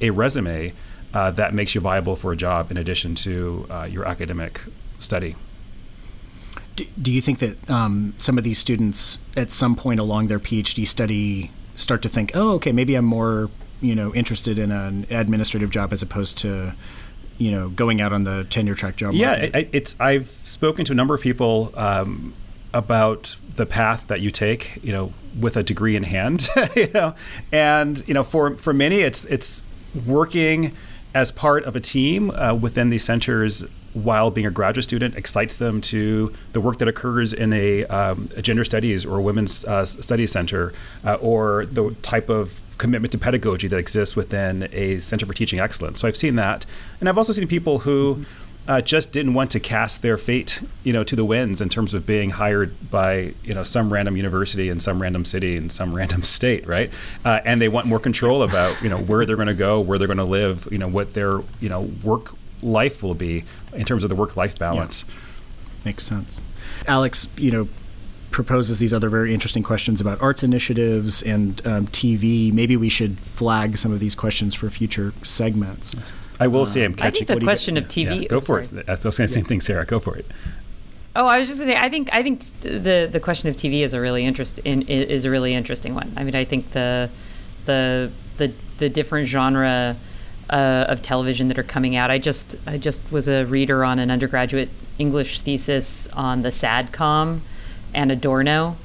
[0.00, 0.72] a resume
[1.14, 4.60] uh, that makes you viable for a job in addition to uh, your academic
[5.00, 5.36] study.
[6.76, 10.38] Do, do you think that um, some of these students, at some point along their
[10.38, 15.06] PhD study, start to think, "Oh, okay, maybe I'm more, you know, interested in an
[15.10, 16.74] administrative job as opposed to
[17.38, 20.92] you know going out on the tenure track job yeah it, it's i've spoken to
[20.92, 22.34] a number of people um,
[22.74, 27.14] about the path that you take you know with a degree in hand you know
[27.52, 29.62] and you know for for many it's it's
[30.06, 30.74] working
[31.14, 33.64] as part of a team uh, within these centers
[34.04, 38.30] while being a graduate student excites them to the work that occurs in a, um,
[38.36, 40.72] a gender studies or women's uh, studies center
[41.04, 45.60] uh, or the type of commitment to pedagogy that exists within a center for teaching
[45.60, 46.00] excellence.
[46.00, 46.64] So I've seen that,
[47.00, 48.24] and I've also seen people who.
[48.66, 51.94] Uh, just didn't want to cast their fate, you know, to the winds in terms
[51.94, 55.94] of being hired by, you know, some random university in some random city in some
[55.96, 56.92] random state, right?
[57.24, 59.96] Uh, and they want more control about, you know, where they're going to go, where
[59.96, 63.84] they're going to live, you know, what their, you know, work life will be in
[63.84, 65.04] terms of the work-life balance.
[65.06, 65.14] Yeah.
[65.84, 66.42] Makes sense.
[66.86, 67.68] Alex, you know,
[68.30, 72.52] proposes these other very interesting questions about arts initiatives and um, TV.
[72.52, 75.96] Maybe we should flag some of these questions for future segments.
[76.40, 77.24] I will uh, say I'm catching.
[77.24, 78.22] I think the question of TV.
[78.22, 78.72] Yeah, go for it.
[78.72, 79.86] I was going to say the same thing, Sarah.
[79.86, 80.26] Go for it.
[81.16, 81.84] Oh, I was just going to say.
[81.84, 85.24] I think I think the the question of TV is a really interest in, is
[85.24, 86.12] a really interesting one.
[86.16, 87.10] I mean, I think the
[87.64, 89.96] the the the different genre
[90.50, 92.10] uh, of television that are coming out.
[92.10, 97.40] I just I just was a reader on an undergraduate English thesis on the SADCOM
[97.94, 98.76] and Adorno,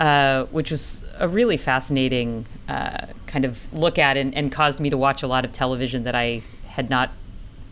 [0.00, 4.90] uh, which was a really fascinating uh, kind of look at and, and, caused me
[4.90, 7.10] to watch a lot of television that I had not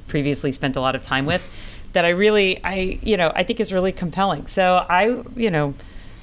[0.07, 1.43] previously spent a lot of time with.
[1.95, 4.47] That I really, I you know, I think is really compelling.
[4.47, 5.75] So I, you know,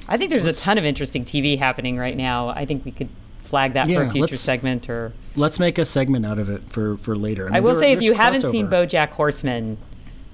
[0.08, 2.49] I think there's a ton of interesting TV happening right now.
[2.49, 3.10] I think we could
[3.50, 6.64] flag that yeah, for a future segment or let's make a segment out of it
[6.64, 7.46] for for later.
[7.46, 9.78] I, mean, I will there, say if you haven't seen BoJack Horseman,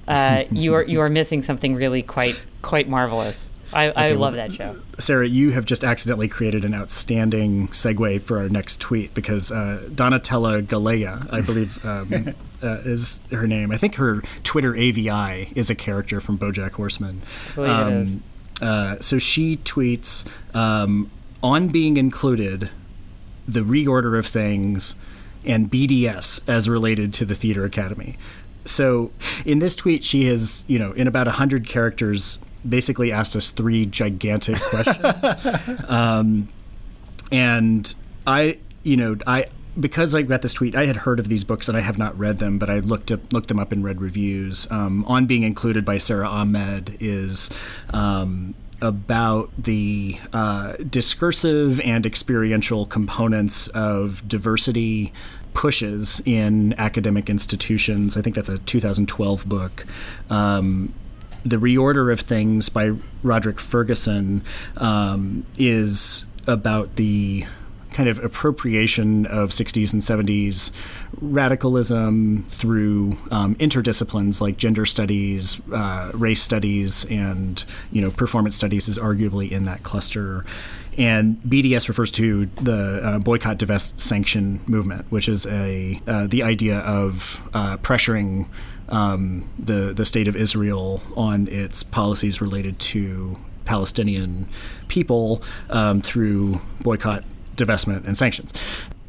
[0.08, 3.52] uh, you are you are missing something really quite quite marvelous.
[3.74, 4.80] I, okay, I love that show.
[5.00, 9.82] Sarah, you have just accidentally created an outstanding segue for our next tweet because uh,
[9.90, 13.72] Donatella Galea, I believe, um, uh, is her name.
[13.72, 17.24] I think her Twitter AVI is a character from BoJack Horseman.
[17.58, 18.24] Um,
[18.62, 20.26] uh, so she tweets
[20.56, 21.10] um,
[21.44, 22.70] on being included,
[23.48, 24.96] the reorder of things,
[25.46, 28.16] and BDS as related to the Theater Academy.
[28.66, 29.12] So
[29.46, 33.86] in this tweet, she has, you know, in about 100 characters, basically asked us three
[33.86, 35.84] gigantic questions.
[35.88, 36.50] um,
[37.32, 37.94] and
[38.26, 39.48] I, you know, I
[39.80, 42.18] because I got this tweet, I had heard of these books and I have not
[42.18, 44.70] read them, but I looked up, looked them up and read reviews.
[44.72, 47.50] Um, on being included by Sara Ahmed is
[47.94, 55.12] um, about the uh, discursive and experiential components of diversity
[55.54, 58.18] pushes in academic institutions.
[58.18, 59.86] I think that's a 2012 book.
[60.30, 60.94] Um,
[61.46, 62.92] the reorder of things by
[63.24, 64.44] Roderick Ferguson
[64.78, 67.46] um, is about the
[67.96, 70.72] kind of appropriation of 60s and 70s
[71.22, 78.90] radicalism through um, interdisciplines like gender studies, uh, race studies, and you know performance studies
[78.90, 80.46] is arguably in that cluster.
[80.98, 86.44] And BDS refers to the uh, boycott, divest, sanction movement, which is a uh, the
[86.44, 88.48] idea of uh, pressuring
[88.90, 94.48] um, the the state of Israel on its policies related to Palestinian
[94.90, 97.24] people um, through boycott,
[97.56, 98.54] divestment, and sanctions.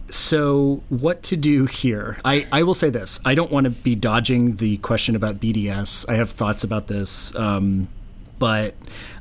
[0.09, 2.19] So, what to do here?
[2.25, 6.09] I, I will say this I don't want to be dodging the question about BDS.
[6.09, 7.89] I have thoughts about this, um,
[8.39, 8.75] but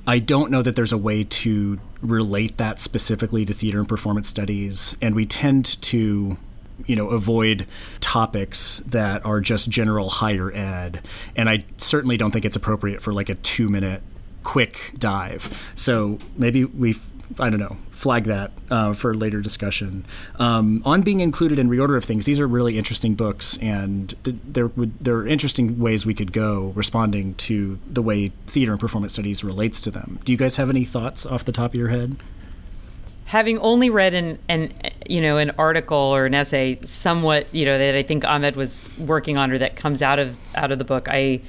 [0.07, 4.29] I don't know that there's a way to relate that specifically to theater and performance
[4.29, 4.95] studies.
[5.01, 6.38] And we tend to
[6.85, 7.65] you know avoid
[8.01, 10.99] topics that are just general higher ed
[11.38, 14.01] and i certainly don't think it's appropriate for like a two minute
[14.43, 16.93] quick dive so maybe we
[17.39, 20.05] I don't know, flag that uh, for later discussion.
[20.38, 24.38] Um, on being included in reorder of things, these are really interesting books, and th-
[24.45, 28.79] there would there are interesting ways we could go responding to the way theater and
[28.79, 30.19] performance studies relates to them.
[30.23, 32.17] Do you guys have any thoughts off the top of your head?
[33.25, 34.71] Having only read an, an
[35.07, 38.95] you know an article or an essay, somewhat you know that I think Ahmed was
[38.99, 41.41] working on or that comes out of out of the book, I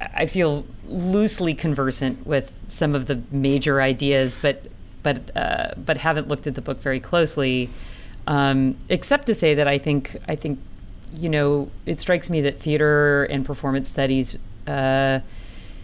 [0.00, 4.62] I feel loosely conversant with some of the major ideas, but
[5.06, 7.70] but uh, but haven't looked at the book very closely,
[8.26, 10.58] um, except to say that I think I think
[11.14, 15.20] you know it strikes me that theater and performance studies, uh,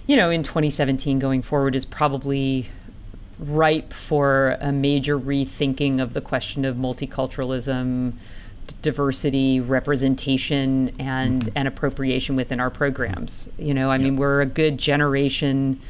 [0.08, 2.68] you know, in 2017 going forward is probably
[3.38, 8.14] ripe for a major rethinking of the question of multiculturalism
[8.80, 11.58] diversity, representation, and mm-hmm.
[11.58, 13.48] and appropriation within our programs.
[13.56, 15.80] You know, I mean, we're a good generation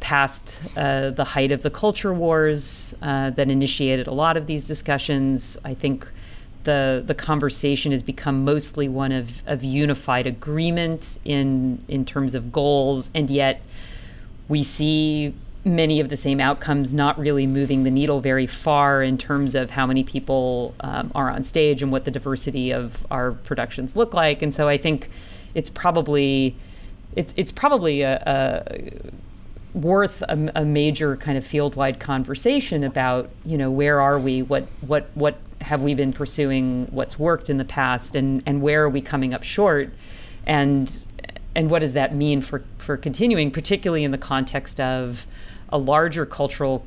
[0.00, 4.66] past uh, the height of the culture wars uh, that initiated a lot of these
[4.66, 5.58] discussions.
[5.64, 6.10] I think
[6.64, 12.52] the the conversation has become mostly one of, of unified agreement in in terms of
[12.52, 13.62] goals, and yet
[14.48, 15.34] we see
[15.64, 19.70] many of the same outcomes not really moving the needle very far in terms of
[19.70, 24.14] how many people um, are on stage and what the diversity of our productions look
[24.14, 24.40] like.
[24.40, 25.10] And so I think
[25.54, 26.56] it's probably
[27.16, 29.10] it's it's probably a, a
[29.74, 34.64] worth a, a, major kind of field-wide conversation about you know where are we what
[34.80, 38.88] what what have we been pursuing what's worked in the past and and where are
[38.88, 39.92] we coming up short
[40.46, 41.06] and
[41.54, 45.26] and what does that mean for for continuing particularly in the context of
[45.68, 46.84] a larger cultural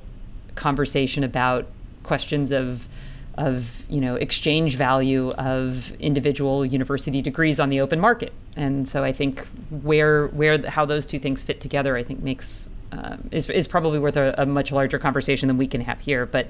[0.56, 1.66] conversation about
[2.04, 2.90] questions of
[3.36, 8.32] of you know exchange value of individual university degrees on the open market.
[8.56, 9.48] And so i think
[9.82, 13.98] where where how those two things fit together i think makes um, is, is probably
[13.98, 16.26] worth a, a, much larger conversation than we can have here.
[16.28, 16.48] But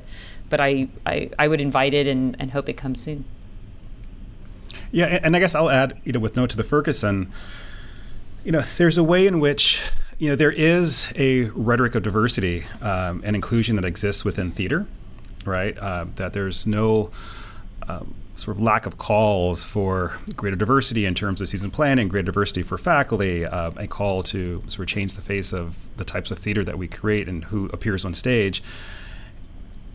[0.49, 3.23] but I, I, I would invite it and, and hope it comes soon.
[4.91, 7.31] Yeah, and I guess I'll add, you know, with note to the Ferguson,
[8.43, 9.81] you know, there's a way in which
[10.19, 14.85] you know there is a rhetoric of diversity um, and inclusion that exists within theater,
[15.45, 15.77] right?
[15.77, 17.09] Uh, that there's no
[17.87, 22.25] um, sort of lack of calls for greater diversity in terms of season planning, greater
[22.25, 26.31] diversity for faculty, uh, a call to sort of change the face of the types
[26.31, 28.63] of theater that we create and who appears on stage.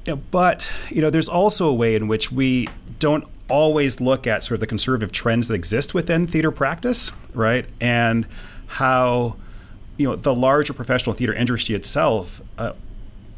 [0.07, 4.27] You know, but you know, there's also a way in which we don't always look
[4.27, 7.68] at sort of the conservative trends that exist within theater practice, right?
[7.81, 8.27] And
[8.66, 9.37] how
[9.96, 12.72] you know the larger professional theater industry itself uh,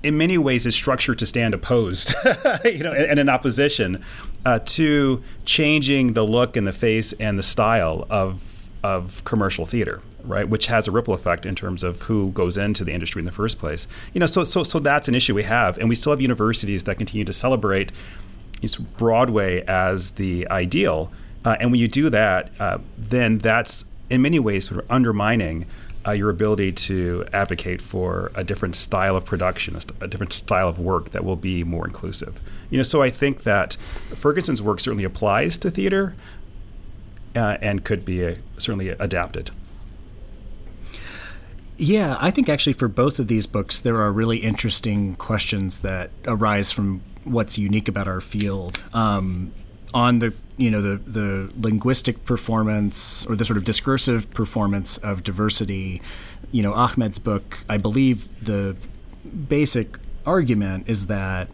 [0.03, 2.15] in many ways is structured to stand opposed,
[2.65, 4.05] you know, and in opposition
[4.45, 8.47] uh, to changing the look and the face and the style of
[8.83, 10.49] of commercial theater, right?
[10.49, 13.33] Which has a ripple effect in terms of who goes into the industry in the
[13.33, 13.87] first place.
[14.15, 16.85] You know, so so so that's an issue we have, and we still have universities
[16.85, 17.93] that continue to celebrate
[18.97, 21.13] Broadway as the ideal.
[21.45, 25.67] Uh, and when you do that, uh, then that's in many ways sort of undermining
[26.07, 30.33] uh, your ability to advocate for a different style of production, a, st- a, different
[30.33, 32.41] style of work that will be more inclusive.
[32.71, 33.75] You know, so I think that
[34.15, 36.15] Ferguson's work certainly applies to theater
[37.35, 39.51] uh, and could be a, certainly adapted.
[41.77, 46.11] Yeah, I think actually for both of these books, there are really interesting questions that
[46.27, 48.79] arise from what's unique about our field.
[48.93, 49.53] Um,
[49.93, 55.25] on the you know the the linguistic performance or the sort of discursive performance of
[55.25, 56.03] diversity,
[56.53, 58.77] you know Ahmed's book, I believe the
[59.49, 61.49] basic argument is that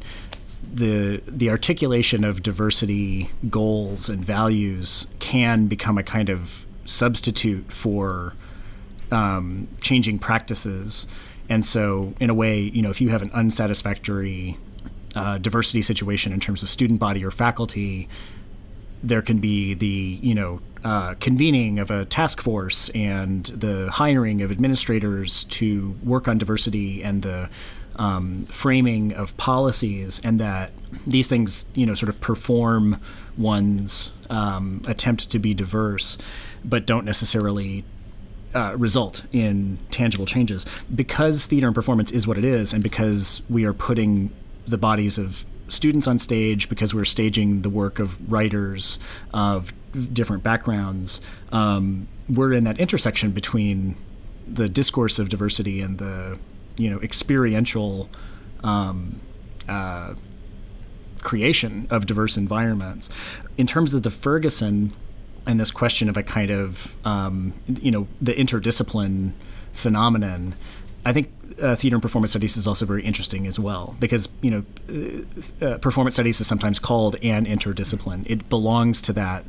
[0.77, 8.35] the the articulation of diversity goals and values can become a kind of substitute for
[9.11, 11.07] um, changing practices.
[11.49, 14.59] And so, in a way, you know, if you have an unsatisfactory
[15.15, 18.09] uh, diversity situation in terms of student body or faculty,
[19.03, 24.43] there can be the you know uh, convening of a task force and the hiring
[24.43, 27.49] of administrators to work on diversity and the
[27.97, 30.73] um, framing of policies, and that
[31.07, 33.01] these things you know sort of perform
[33.37, 36.19] one's um, attempt to be diverse,
[36.65, 37.85] but don't necessarily
[38.55, 43.43] uh, result in tangible changes because theater and performance is what it is, and because
[43.49, 44.31] we are putting
[44.67, 48.99] the bodies of students on stage, because we're staging the work of writers
[49.33, 49.73] of
[50.13, 51.21] different backgrounds.
[51.53, 53.97] Um, we're in that intersection between
[54.47, 56.39] the discourse of diversity and the
[56.77, 58.09] you know experiential
[58.63, 59.21] um,
[59.69, 60.15] uh,
[61.21, 63.09] creation of diverse environments.
[63.57, 64.93] In terms of the Ferguson
[65.47, 69.33] and this question of a kind of um, you know the interdiscipline
[69.73, 70.55] phenomenon,
[71.05, 74.51] I think uh, theater and performance studies is also very interesting as well because you
[74.51, 75.25] know
[75.61, 78.29] uh, uh, performance studies is sometimes called an interdiscipline.
[78.29, 79.45] It belongs to that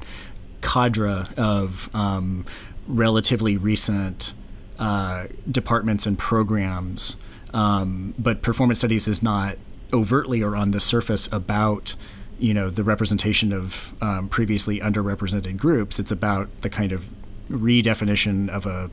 [0.61, 2.45] cadre of um,
[2.87, 4.33] relatively recent
[4.79, 7.17] uh, departments and programs,
[7.53, 9.57] um, but performance studies is not
[9.93, 11.95] overtly or on the surface about
[12.39, 15.99] you know the representation of um, previously underrepresented groups.
[15.99, 17.05] It's about the kind of
[17.49, 18.89] redefinition of a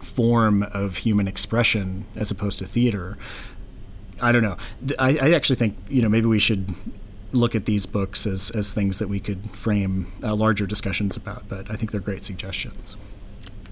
[0.00, 3.16] form of human expression as opposed to theater.
[4.20, 4.56] I don't know.
[4.98, 6.74] I, I actually think you know maybe we should
[7.32, 11.48] look at these books as as things that we could frame uh, larger discussions about.
[11.48, 12.96] But I think they're great suggestions.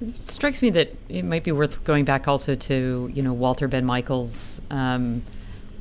[0.01, 3.69] It strikes me that it might be worth going back also to you know Walter
[3.69, 4.61] Benn Michaels.
[4.71, 5.23] Um,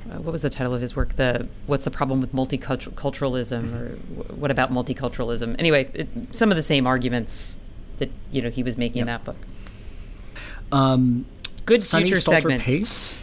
[0.09, 1.16] uh, what was the title of his work?
[1.16, 3.95] The what's the problem with multiculturalism, or
[4.36, 5.55] what about multiculturalism?
[5.59, 7.57] Anyway, it, some of the same arguments
[7.97, 9.03] that you know he was making yep.
[9.03, 9.38] in that book.
[10.72, 11.26] Um,
[11.66, 12.61] Good Sunny future Stalter segment.
[12.61, 13.18] Pace.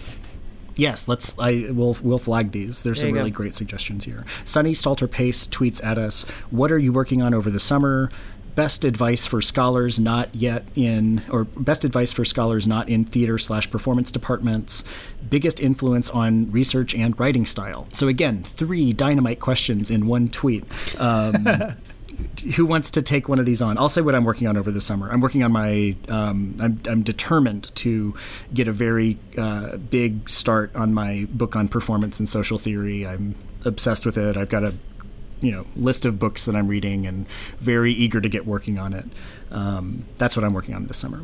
[0.74, 1.38] Yes, let's.
[1.38, 1.97] I will.
[2.03, 2.82] We'll flag these.
[2.82, 3.36] There's There some really go.
[3.36, 4.24] great suggestions here.
[4.45, 8.11] Sunny Stalter Pace tweets at us: "What are you working on over the summer?
[8.55, 13.38] Best advice for scholars not yet in, or best advice for scholars not in theater
[13.38, 14.84] slash performance departments.
[15.28, 20.64] Biggest influence on research and writing style." So again, three dynamite questions in one tweet.
[21.00, 21.46] Um,
[22.57, 23.78] who wants to take one of these on?
[23.78, 25.11] I'll say what I'm working on over the summer.
[25.11, 25.96] I'm working on my.
[26.09, 28.14] Um, I'm, I'm determined to
[28.53, 33.07] get a very uh, big start on my book on performance and social theory.
[33.07, 33.34] I'm
[33.64, 34.36] obsessed with it.
[34.36, 34.74] I've got a
[35.43, 37.28] you know list of books that I'm reading and
[37.59, 39.05] very eager to get working on it.
[39.51, 41.22] Um, that's what I'm working on this summer.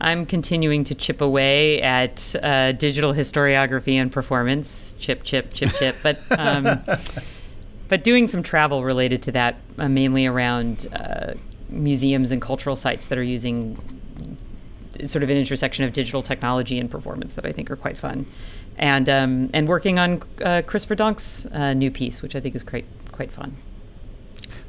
[0.00, 4.94] I'm continuing to chip away at uh, digital historiography and performance.
[4.98, 5.96] Chip, chip, chip, chip.
[6.02, 6.78] But um,
[7.88, 11.34] but doing some travel related to that, uh, mainly around uh,
[11.68, 13.76] museums and cultural sites that are using
[15.06, 18.26] sort of an intersection of digital technology and performance that I think are quite fun,
[18.78, 22.64] and um, and working on uh, Kris Verdonck's uh, new piece, which I think is
[22.64, 23.56] quite quite fun.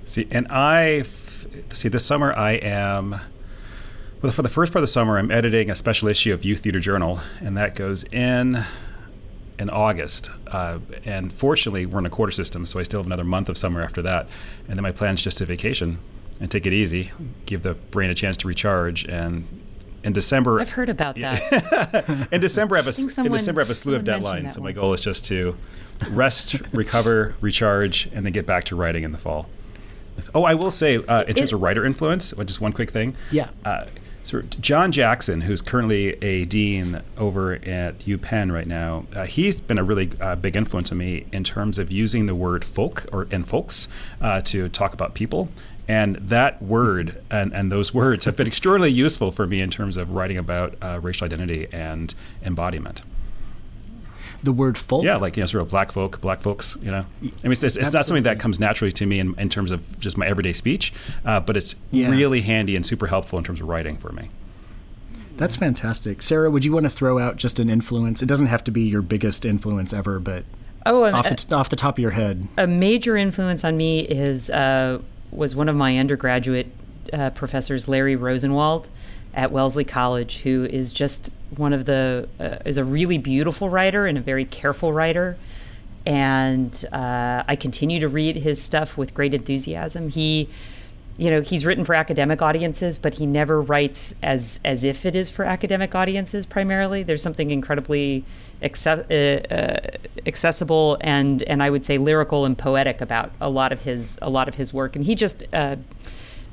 [0.06, 3.22] See, and I f- see this summer I am.
[4.22, 6.62] Well, for the first part of the summer, I'm editing a special issue of Youth
[6.62, 8.66] Theater Journal, and that goes in
[9.58, 10.30] in August.
[10.48, 13.58] Uh, and fortunately, we're in a quarter system, so I still have another month of
[13.58, 14.28] summer after that.
[14.68, 16.00] And then my plan is just to vacation
[16.40, 17.12] and take it easy,
[17.46, 19.06] give the brain a chance to recharge.
[19.06, 19.46] And
[20.04, 22.28] in December, I've heard about that.
[22.32, 24.52] in December, I have a, in December I have a slew of deadlines.
[24.52, 25.56] So my goal is just to
[26.10, 29.50] rest, recover, recharge, and then get back to writing in the fall.
[30.36, 33.16] Oh, I will say, uh, in terms of writer influence, just one quick thing.
[33.32, 33.50] Yeah.
[33.64, 33.86] Uh,
[34.24, 39.80] so John Jackson, who's currently a dean over at UPenn right now, uh, he's been
[39.80, 43.28] a really uh, big influence on me in terms of using the word folk or
[43.32, 43.88] and folks
[44.22, 45.50] uh, to talk about people.
[45.90, 49.98] And that word and, and those words have been extraordinarily useful for me in terms
[49.98, 52.14] of writing about uh, racial identity and
[52.44, 53.02] embodiment.
[54.44, 55.04] The word folk.
[55.04, 56.78] Yeah, like you know, sort of black folk, black folks.
[56.82, 59.38] You know, I mean, it's, it's, it's not something that comes naturally to me in,
[59.40, 60.94] in terms of just my everyday speech,
[61.26, 62.10] uh, but it's Yeah.
[62.10, 64.30] really handy and super helpful in terms of writing for me.
[65.38, 66.22] That's fantastic.
[66.22, 68.22] Sarah, would you want to throw out just an influence?
[68.22, 70.44] It doesn't have to be your biggest influence ever, but
[70.86, 72.48] Oh, and, off uh, the, t- off the top of your head.
[72.58, 75.02] a major influence on me is uh,
[75.32, 76.68] was one of my undergraduate
[77.14, 78.90] uh, professors, Larry Rosenwald,
[79.34, 84.06] at Wellesley College, who is just one of the uh, is a really beautiful writer
[84.06, 85.38] and a very careful writer.
[86.06, 90.10] And uh, I continue to read his stuff with great enthusiasm.
[90.10, 90.50] He,
[91.20, 95.18] you know, he's written for academic audiences, but he never writes as as if it
[95.18, 97.04] is for academic audiences primarily.
[97.04, 98.24] There's something incredibly
[98.64, 99.80] uh, uh,
[100.26, 104.30] accessible and and I would say lyrical and poetic about a lot of his a
[104.30, 104.96] lot of his work.
[104.96, 105.76] And he just uh,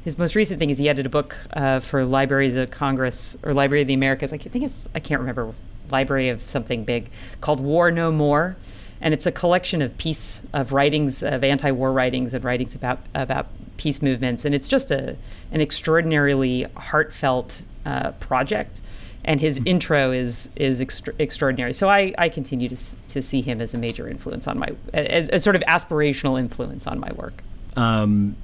[0.02, 3.54] his most recent thing is he edited a book uh, for Libraries of Congress or
[3.54, 4.32] Library of the Americas.
[4.32, 5.54] I think it's I can't remember
[5.92, 7.08] library of something big
[7.40, 8.56] called War No More,
[9.00, 13.46] and it's a collection of peace of writings of anti-war writings and writings about about
[13.76, 15.16] peace movements, and it's just a
[15.52, 18.82] an extraordinarily heartfelt uh, project.
[19.28, 19.68] And his mm-hmm.
[19.68, 21.72] intro is is extra- extraordinary.
[21.72, 22.76] So I, I continue to,
[23.08, 26.86] to see him as a major influence on my, as a sort of aspirational influence
[26.86, 27.42] on my work.
[27.76, 28.36] Um,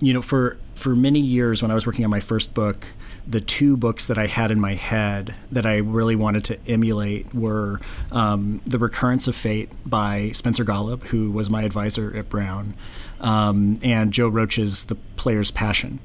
[0.00, 2.86] you know, for for many years when I was working on my first book,
[3.26, 7.32] the two books that I had in my head that I really wanted to emulate
[7.34, 12.74] were um, The Recurrence of Fate by Spencer Golub, who was my advisor at Brown,
[13.20, 16.00] um, and Joe Roach's The Player's Passion.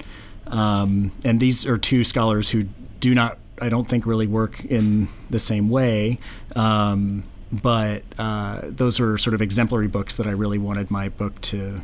[0.47, 2.63] Um, and these are two scholars who
[2.99, 6.19] do not, I don't think, really work in the same way.
[6.55, 11.39] Um, but uh, those are sort of exemplary books that I really wanted my book
[11.41, 11.81] to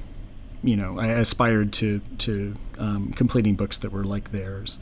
[0.63, 4.79] you know, I aspired to to um, completing books that were like theirs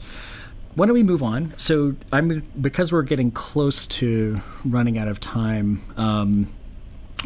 [0.74, 1.52] why don't we move on?
[1.58, 5.82] So I'm because we're getting close to running out of time.
[5.96, 6.52] Um,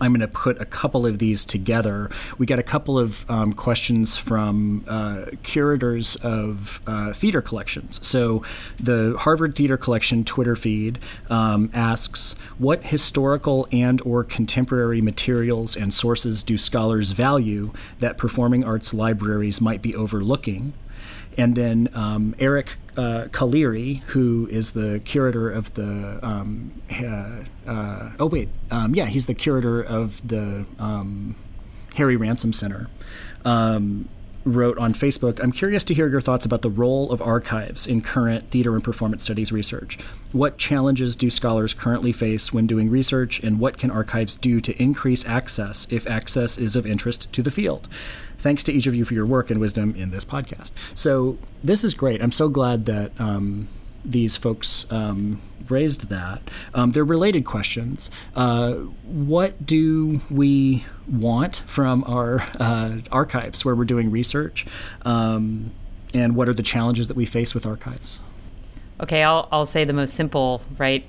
[0.00, 2.10] I'm going to put a couple of these together.
[2.38, 7.98] We got a couple of um, questions from uh, curators of uh, theater collections.
[8.06, 8.42] So,
[8.78, 10.98] the Harvard Theater Collection Twitter feed
[11.30, 18.92] um, asks, "What historical and/or contemporary materials and sources do scholars value that performing arts
[18.92, 20.74] libraries might be overlooking?"
[21.36, 26.18] And then um, Eric uh, Colleary, who is the curator of the.
[26.22, 28.48] Um, uh, uh, oh, wait.
[28.70, 31.34] Um, yeah, he's the curator of the um,
[31.96, 32.88] Harry Ransom Center.
[33.44, 34.08] Um,
[34.46, 38.00] wrote on Facebook I'm curious to hear your thoughts about the role of archives in
[38.00, 39.98] current theater and performance studies research.
[40.32, 44.80] What challenges do scholars currently face when doing research, and what can archives do to
[44.80, 47.88] increase access if access is of interest to the field?
[48.38, 50.70] Thanks to each of you for your work and wisdom in this podcast.
[50.94, 52.22] So, this is great.
[52.22, 53.12] I'm so glad that.
[53.20, 53.68] Um,
[54.08, 56.40] these folks um, raised that.
[56.74, 58.08] Um, they're related questions.
[58.36, 64.66] Uh, what do we want from our uh, archives where we're doing research?
[65.02, 65.72] Um,
[66.14, 68.20] and what are the challenges that we face with archives?
[69.00, 71.04] Okay, I'll, I'll say the most simple, right?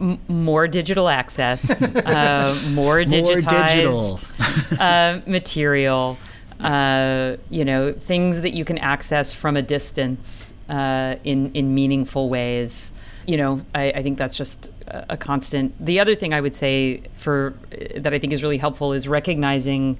[0.00, 4.80] M- more digital access, uh, more digitized more digital.
[4.80, 6.18] uh, material,
[6.58, 12.28] uh, you know, things that you can access from a distance uh, in in meaningful
[12.28, 12.92] ways.
[13.26, 14.70] You know, I, I, think that's just
[15.08, 15.74] a constant.
[15.84, 17.54] The other thing I would say for
[17.96, 19.98] that I think is really helpful is recognizing,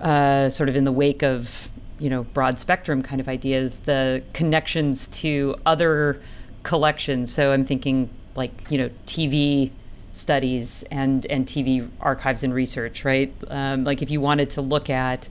[0.00, 4.22] uh, sort of in the wake of you know broad spectrum kind of ideas, the
[4.32, 6.20] connections to other
[6.62, 7.32] collections.
[7.32, 9.70] So I'm thinking like you know TV
[10.12, 13.32] studies and and TV archives and research, right?
[13.48, 15.28] Um, like if you wanted to look at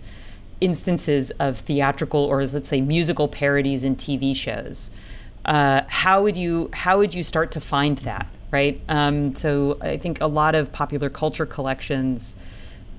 [0.61, 4.89] instances of theatrical or let's say musical parodies in TV shows.
[5.45, 8.81] Uh, how would you how would you start to find that right?
[8.89, 12.35] Um, so I think a lot of popular culture collections,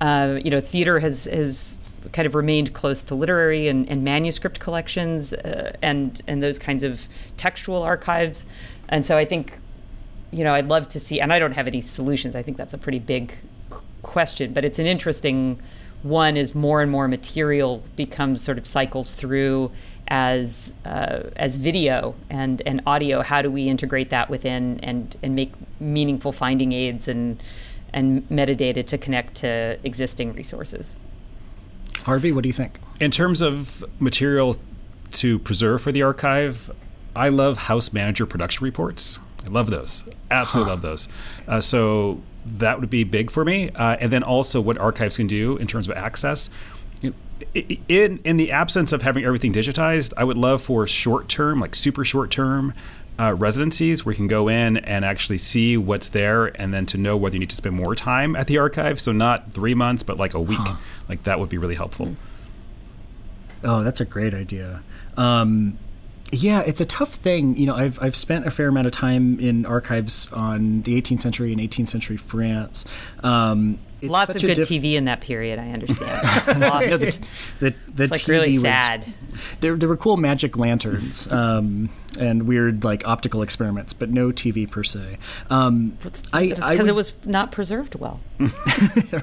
[0.01, 1.77] uh, you know, theater has has
[2.13, 6.83] kind of remained close to literary and, and manuscript collections uh, and and those kinds
[6.83, 8.45] of textual archives,
[8.89, 9.59] and so I think,
[10.31, 11.19] you know, I'd love to see.
[11.19, 12.35] And I don't have any solutions.
[12.35, 13.33] I think that's a pretty big
[14.01, 15.59] question, but it's an interesting
[16.03, 19.71] one is more and more material becomes sort of cycles through
[20.09, 23.21] as uh, as video and and audio.
[23.21, 27.41] How do we integrate that within and and make meaningful finding aids and
[27.93, 30.95] and metadata to connect to existing resources?
[32.03, 32.79] Harvey, what do you think?
[32.99, 34.57] In terms of material
[35.11, 36.71] to preserve for the archive,
[37.15, 39.19] I love house manager production reports.
[39.45, 40.03] I love those.
[40.29, 40.73] Absolutely huh.
[40.73, 41.07] love those.
[41.47, 43.69] Uh, so that would be big for me.
[43.71, 46.49] Uh, and then also what archives can do in terms of access.
[47.53, 51.75] In in the absence of having everything digitized, I would love for short term, like
[51.75, 52.73] super short term,
[53.19, 56.97] uh, residencies where you can go in and actually see what's there, and then to
[56.97, 58.99] know whether you need to spend more time at the archive.
[58.99, 60.59] So not three months, but like a week.
[60.59, 60.77] Huh.
[61.07, 62.15] Like that would be really helpful.
[63.63, 64.81] Oh, that's a great idea.
[65.17, 65.77] Um,
[66.31, 67.57] yeah, it's a tough thing.
[67.57, 71.21] You know, I've I've spent a fair amount of time in archives on the 18th
[71.21, 72.85] century and 18th century France.
[73.23, 75.59] Um, Lots of good diff- TV in that period.
[75.59, 76.59] I understand.
[76.59, 77.19] no, the,
[77.59, 79.05] the, the it's like TV really sad.
[79.05, 84.29] Was, there, there were cool magic lanterns um, and weird like optical experiments, but no
[84.29, 85.17] TV per se.
[85.49, 85.97] Um,
[86.31, 88.19] because it was not preserved well.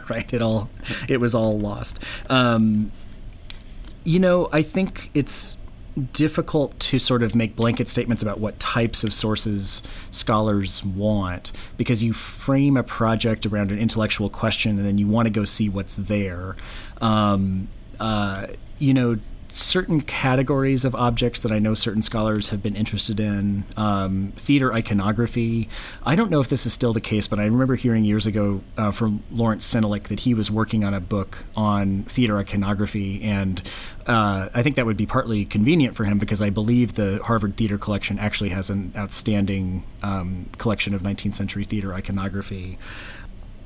[0.09, 0.33] right.
[0.33, 0.69] It all
[1.09, 2.03] it was all lost.
[2.29, 2.93] Um,
[4.05, 5.59] you know, I think it's
[6.13, 12.03] difficult to sort of make blanket statements about what types of sources scholars want because
[12.03, 15.69] you frame a project around an intellectual question and then you want to go see
[15.69, 16.57] what's there.
[17.01, 17.69] Um,
[17.99, 19.19] uh, you know,
[19.57, 23.65] certain categories of objects that I know certain scholars have been interested in.
[23.77, 25.69] Um, theater iconography.
[26.05, 28.63] I don't know if this is still the case, but I remember hearing years ago
[28.77, 33.63] uh, from Laurence Senelick that he was working on a book on theater iconography, and
[34.07, 37.57] uh, I think that would be partly convenient for him because I believe the Harvard
[37.57, 42.79] Theater Collection actually has an outstanding um, collection of 19th century theater iconography.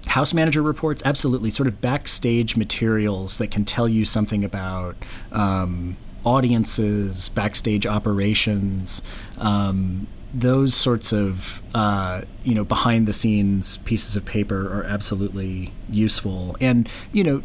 [0.07, 4.97] House manager reports, absolutely, sort of backstage materials that can tell you something about
[5.31, 9.03] um, audiences, backstage operations,
[9.39, 15.73] um, those sorts of uh, you know behind the scenes pieces of paper are absolutely
[15.89, 16.57] useful.
[16.61, 17.43] And you know,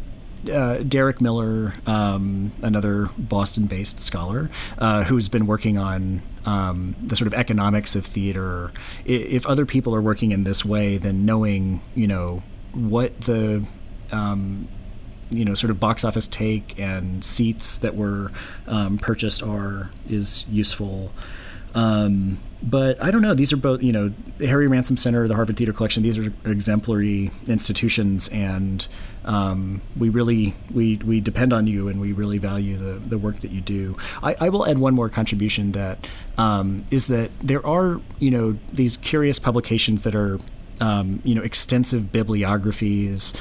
[0.50, 7.16] uh, Derek Miller, um, another Boston based scholar, uh, who's been working on um, the
[7.16, 8.72] sort of economics of theater.
[9.04, 12.42] If other people are working in this way, then knowing, you know,
[12.72, 13.66] what the
[14.12, 14.68] um,
[15.30, 18.30] you know sort of box office take and seats that were
[18.66, 21.12] um, purchased are is useful.
[21.74, 23.34] Um, but I don't know.
[23.34, 26.02] These are both, you know, the Harry Ransom Center, the Harvard Theater Collection.
[26.02, 28.86] These are exemplary institutions, and
[29.24, 33.40] um, we really we we depend on you, and we really value the the work
[33.40, 33.96] that you do.
[34.22, 36.06] I, I will add one more contribution that
[36.38, 40.38] um, is that there are, you know, these curious publications that are
[40.80, 43.34] um, you know extensive bibliographies,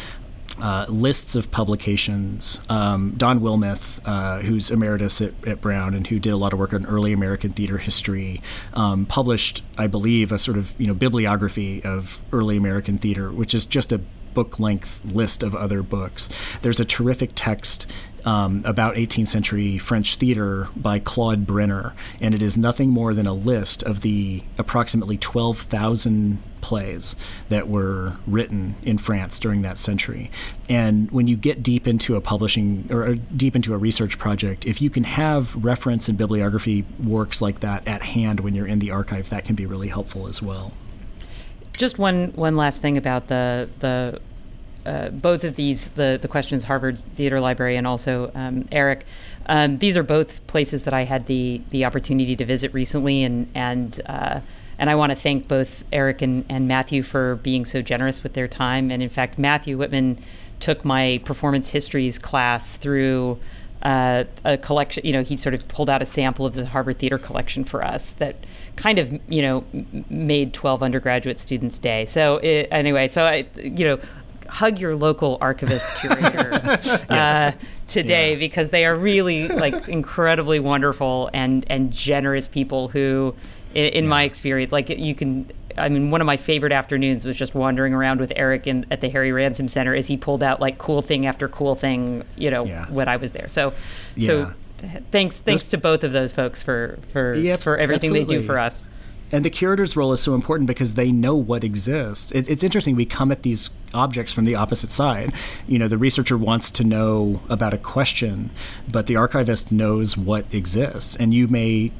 [0.61, 2.61] uh, lists of publications.
[2.69, 6.59] Um, Don Wilmeth, uh, who's emeritus at, at, Brown and who did a lot of
[6.59, 8.41] work on early American theater history,
[8.73, 13.53] um, published, I believe, a sort of you know bibliography of early American theater, which
[13.53, 13.99] is just a
[14.33, 16.29] book length list of other books.
[16.61, 17.89] There's a terrific text
[18.25, 23.27] um, about 18th century French theater by Claude Brenner, and it is nothing more than
[23.27, 27.15] a list of the approximately 12,000 plays
[27.49, 30.31] that were written in France during that century.
[30.67, 34.81] And when you get deep into a publishing or deep into a research project, if
[34.81, 38.89] you can have reference and bibliography works like that at hand when you're in the
[38.89, 40.71] archive, that can be really helpful as well.
[41.77, 44.19] Just one one last thing about the the
[44.85, 49.05] uh, both of these, the, the questions, Harvard Theater Library and also um, Eric,
[49.47, 53.47] um, these are both places that I had the the opportunity to visit recently, and
[53.53, 54.39] and uh,
[54.77, 58.33] and I want to thank both Eric and, and Matthew for being so generous with
[58.33, 58.91] their time.
[58.91, 60.17] And in fact, Matthew Wittmann
[60.59, 63.39] took my performance histories class through
[63.83, 65.05] uh, a collection.
[65.05, 67.83] You know, he sort of pulled out a sample of the Harvard Theater collection for
[67.83, 68.37] us that
[68.75, 69.63] kind of you know
[70.09, 72.05] made 12 undergraduate students' day.
[72.05, 73.99] So it, anyway, so I you know
[74.47, 77.09] hug your local archivist curator yes.
[77.09, 77.51] uh,
[77.87, 78.39] today yeah.
[78.39, 83.35] because they are really like incredibly wonderful and and generous people who
[83.73, 84.09] in, in yeah.
[84.09, 87.93] my experience like you can I mean, one of my favorite afternoons was just wandering
[87.93, 91.01] around with Eric in, at the Harry Ransom Center as he pulled out like cool
[91.01, 92.85] thing after cool thing, you know, yeah.
[92.85, 93.49] when I was there.
[93.49, 93.73] So,
[94.21, 94.53] so
[95.11, 98.35] thanks, thanks those, to both of those folks for for for everything absolutely.
[98.35, 98.83] they do for us.
[99.31, 102.31] And the curator's role is so important because they know what exists.
[102.31, 102.95] It, it's interesting.
[102.95, 105.33] We come at these objects from the opposite side.
[105.67, 108.51] You know, the researcher wants to know about a question,
[108.89, 111.15] but the archivist knows what exists.
[111.15, 111.91] And you may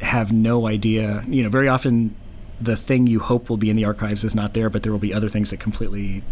[0.00, 1.24] have no idea.
[1.28, 2.14] You know, very often
[2.60, 4.98] the thing you hope will be in the archives is not there, but there will
[4.98, 6.22] be other things that completely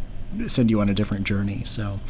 [0.46, 1.62] send you on a different journey.
[1.64, 2.00] So,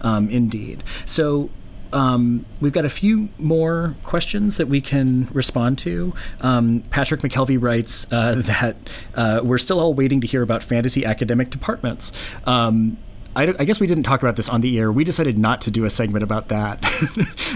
[0.00, 0.82] um, indeed.
[1.04, 1.50] So,
[1.94, 6.12] um, we've got a few more questions that we can respond to.
[6.40, 8.76] Um, Patrick McKelvey writes uh, that
[9.14, 12.12] uh, we're still all waiting to hear about fantasy academic departments.
[12.44, 12.98] Um,
[13.36, 14.92] I, I, guess we didn't talk about this on the air.
[14.92, 16.82] We decided not to do a segment about that,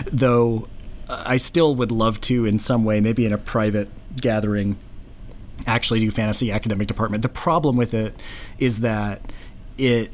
[0.12, 0.68] though
[1.08, 4.76] I still would love to, in some way, maybe in a private gathering,
[5.66, 7.22] actually do fantasy academic department.
[7.22, 8.14] The problem with it
[8.58, 9.20] is that
[9.76, 10.10] it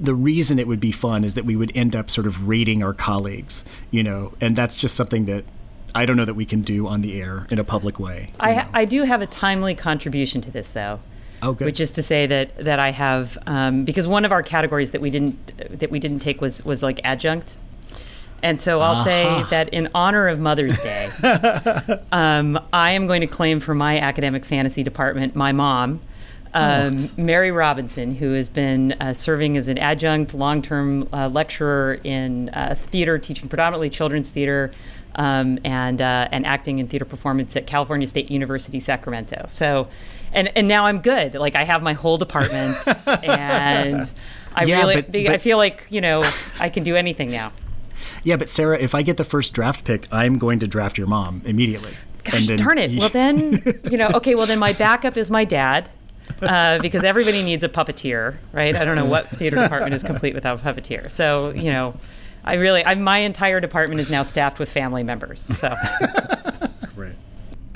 [0.00, 2.82] the reason it would be fun is that we would end up sort of rating
[2.82, 5.44] our colleagues, you know, and that's just something that
[5.94, 8.32] I don't know that we can do on the air in a public way.
[8.38, 11.00] I, I do have a timely contribution to this, though.
[11.42, 11.66] Oh, good.
[11.66, 15.00] Which is to say that that I have um, because one of our categories that
[15.00, 17.56] we didn't that we didn't take was was like adjunct,
[18.42, 19.04] and so I'll uh-huh.
[19.04, 21.08] say that in honor of Mother's Day,
[22.12, 26.00] um, I am going to claim for my academic fantasy department my mom
[26.54, 27.10] um.
[27.16, 32.48] Mary Robinson, who has been uh, serving as an adjunct long term uh, lecturer in
[32.50, 34.70] uh, theater, teaching predominantly children's theater
[35.16, 39.46] um, and, uh, and acting and theater performance at California State University, Sacramento.
[39.48, 39.88] So,
[40.32, 41.34] and, and now I'm good.
[41.34, 42.76] Like, I have my whole department,
[43.24, 44.10] and
[44.54, 46.30] I yeah, really but, but, I feel like, you know,
[46.60, 47.52] I can do anything now.
[48.22, 51.06] Yeah, but Sarah, if I get the first draft pick, I'm going to draft your
[51.06, 51.92] mom immediately.
[52.24, 52.98] Gosh, darn it.
[52.98, 55.88] well, then, you know, okay, well, then my backup is my dad
[56.42, 58.74] uh, because everybody needs a puppeteer, right?
[58.74, 61.10] I don't know what theater department is complete without a puppeteer.
[61.10, 61.94] So you know,
[62.44, 65.40] I really, I, my entire department is now staffed with family members.
[65.40, 65.72] So.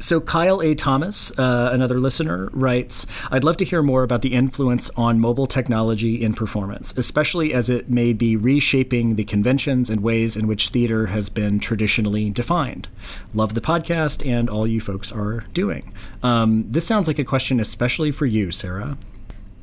[0.03, 0.75] So, Kyle A.
[0.75, 5.47] Thomas, uh, another listener, writes I'd love to hear more about the influence on mobile
[5.47, 10.71] technology in performance, especially as it may be reshaping the conventions and ways in which
[10.71, 12.89] theater has been traditionally defined.
[13.33, 15.93] Love the podcast and all you folks are doing.
[16.25, 18.99] Um, this sounds like a question especially for you, Sarah.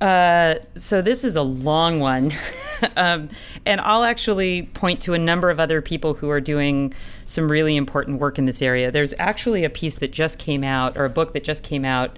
[0.02, 2.32] Uh, so this is a long one,
[2.96, 3.30] um,
[3.66, 6.94] and I'll actually point to a number of other people who are doing
[7.26, 8.92] some really important work in this area.
[8.92, 12.18] There's actually a piece that just came out, or a book that just came out,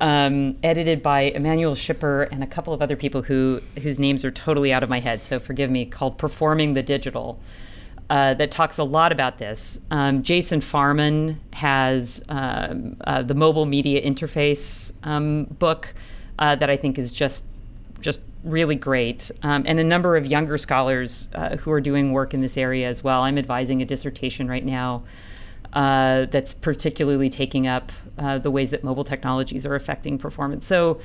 [0.00, 4.32] um, edited by Imanuel Schipper and a couple of other people who whose names are
[4.32, 5.22] totally out of my head.
[5.22, 5.84] So forgive me.
[5.86, 7.40] Called "Performing the Digital."
[8.10, 9.80] Uh, that talks a lot about this.
[9.90, 15.94] Um, Jason Farman has um, uh, the mobile media interface um, book
[16.42, 17.44] uh, that I think is just
[18.00, 22.34] just really great, um, and a number of younger scholars uh, who are doing work
[22.34, 23.22] in this area as well.
[23.22, 25.04] I'm advising a dissertation right now
[25.72, 30.66] uh, that's particularly taking up uh, the ways that mobile technologies are affecting performance.
[30.66, 30.98] So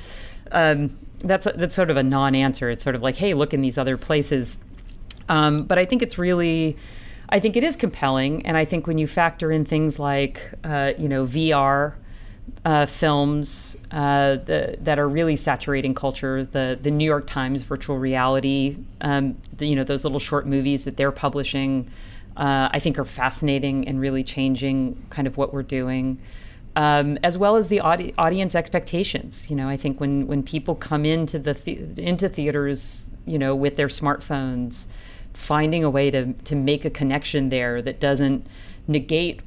[0.50, 2.68] um, that's that's sort of a non-answer.
[2.70, 4.58] It's sort of like, hey, look in these other places.
[5.28, 6.76] Um, but I think it's really,
[7.28, 10.94] I think it is compelling, and I think when you factor in things like, uh,
[10.98, 11.94] you know, VR
[12.64, 16.44] uh, films uh, the, that are really saturating culture.
[16.44, 20.84] The the New York Times virtual reality, um, the, you know, those little short movies
[20.84, 21.90] that they're publishing,
[22.36, 26.18] uh, I think are fascinating and really changing kind of what we're doing.
[26.76, 30.74] Um, as well as the audi- audience expectations, you know, I think when when people
[30.74, 34.86] come into the, the into theaters, you know, with their smartphones,
[35.32, 38.46] finding a way to to make a connection there that doesn't
[38.86, 39.40] negate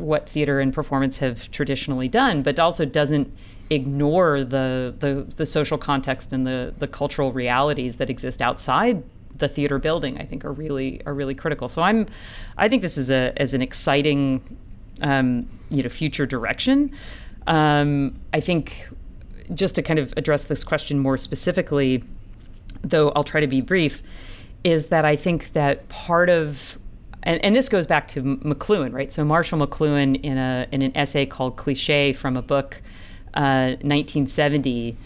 [0.00, 3.32] what theater and performance have traditionally done, but also doesn't
[3.70, 9.02] ignore the, the, the social context and the, the cultural realities that exist outside
[9.38, 10.18] the theater building.
[10.18, 11.68] I think are really are really critical.
[11.68, 12.06] So I'm,
[12.56, 14.56] I think this is a as an exciting,
[15.02, 16.92] um, you know, future direction.
[17.46, 18.88] Um, I think
[19.54, 22.04] just to kind of address this question more specifically,
[22.82, 24.02] though I'll try to be brief,
[24.62, 26.78] is that I think that part of
[27.22, 29.12] and, and, this goes back to McLuhan, right?
[29.12, 32.80] So Marshall McLuhan, in a in an essay called "Cliche" from a book,
[33.34, 34.96] uh, 1970,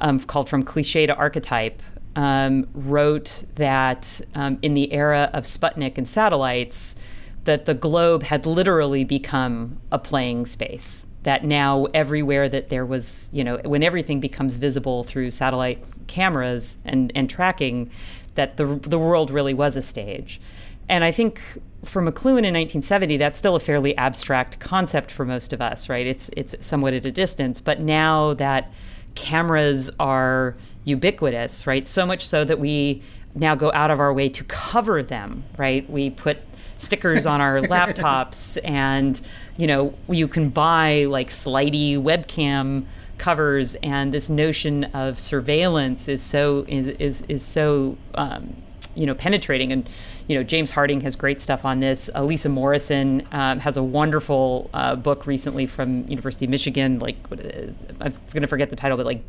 [0.00, 1.82] um, called "From Cliche to Archetype,"
[2.16, 6.96] um, wrote that um, in the era of Sputnik and satellites,
[7.44, 11.06] that the globe had literally become a playing space.
[11.22, 16.78] That now everywhere that there was, you know, when everything becomes visible through satellite cameras
[16.84, 17.90] and and tracking,
[18.34, 20.40] that the the world really was a stage.
[20.88, 21.40] And I think
[21.84, 26.06] for McLuhan in 1970, that's still a fairly abstract concept for most of us, right?
[26.06, 27.60] It's it's somewhat at a distance.
[27.60, 28.72] But now that
[29.14, 31.86] cameras are ubiquitous, right?
[31.86, 33.02] So much so that we
[33.34, 35.88] now go out of our way to cover them, right?
[35.88, 36.38] We put
[36.76, 39.20] stickers on our laptops, and
[39.56, 42.84] you know you can buy like slidey webcam
[43.18, 48.56] covers, and this notion of surveillance is so is is, is so um,
[48.94, 49.88] you know penetrating and
[50.28, 52.10] you know James Harding has great stuff on this.
[52.14, 56.98] Elisa Morrison um, has a wonderful uh, book recently from University of Michigan.
[56.98, 59.22] Like I'm going to forget the title, but like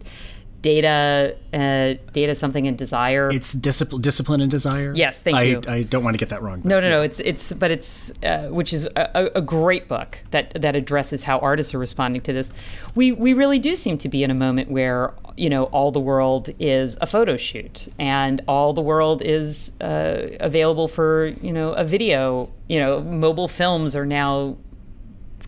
[0.64, 3.30] data uh, data something and desire.
[3.32, 4.94] It's discipline discipline and desire?
[4.96, 5.62] Yes thank I, you.
[5.68, 6.96] I don't want to get that wrong no no yeah.
[6.96, 11.24] no it's it's but it's uh, which is a, a, great book that that addresses
[11.24, 12.54] how artists are responding to this.
[12.96, 16.00] We we really do seem to be in a moment where you know all the
[16.00, 21.74] world is a photo shoot and all the world is uh, available for you know
[21.74, 22.50] a video.
[22.70, 24.58] You know mobile films are now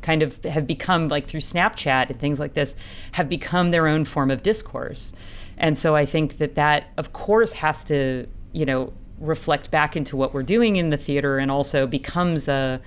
[0.06, 2.76] kind of have become like through Snapchat and things like this
[3.14, 5.14] have become their own form of discourse.
[5.58, 10.16] And so I think that that of course has to, you know, reflect back into
[10.16, 12.80] what we're doing in the theater and also becomes a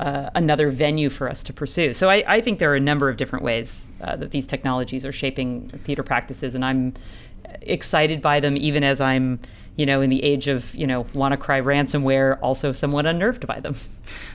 [0.00, 1.92] uh, another venue for us to pursue.
[1.92, 5.04] So I, I, think there are a number of different ways uh, that these technologies
[5.04, 6.94] are shaping theater practices, and I'm
[7.62, 9.40] excited by them, even as I'm
[9.78, 13.76] you know, in the age of you know WannaCry ransomware, also somewhat unnerved by them.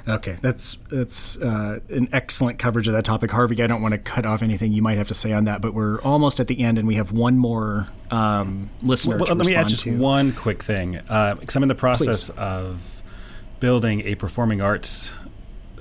[0.08, 3.62] Okay, that's that's uh, an excellent coverage of that topic, Harvey.
[3.62, 5.74] I don't want to cut off anything you might have to say on that, but
[5.74, 9.18] we're almost at the end, and we have one more um, listener.
[9.18, 9.98] Well, let me add just to.
[9.98, 12.38] one quick thing, because uh, I'm in the process Please.
[12.38, 13.02] of
[13.60, 15.12] building a performing arts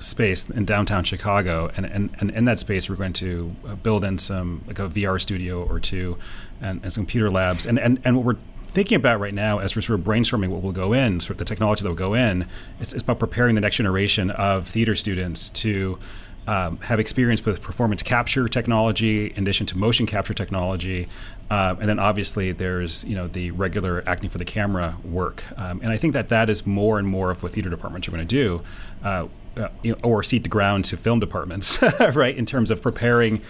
[0.01, 4.03] space in downtown Chicago, and, and, and in that space we're going to uh, build
[4.03, 6.17] in some like a VR studio or two,
[6.59, 8.41] and, and some computer labs, and, and and what we're
[8.73, 11.37] thinking about right now as we're sort of brainstorming what will go in, sort of
[11.37, 12.47] the technology that will go in,
[12.79, 15.99] it's, it's about preparing the next generation of theater students to
[16.47, 21.07] um, have experience with performance capture technology in addition to motion capture technology.
[21.51, 25.79] Um, and then obviously there's you know the regular acting for the camera work, um,
[25.81, 28.27] and I think that that is more and more of what theater departments are going
[28.27, 28.61] to do,
[29.03, 31.79] uh, uh, you know, or seat the ground to film departments,
[32.13, 32.35] right?
[32.35, 33.41] In terms of preparing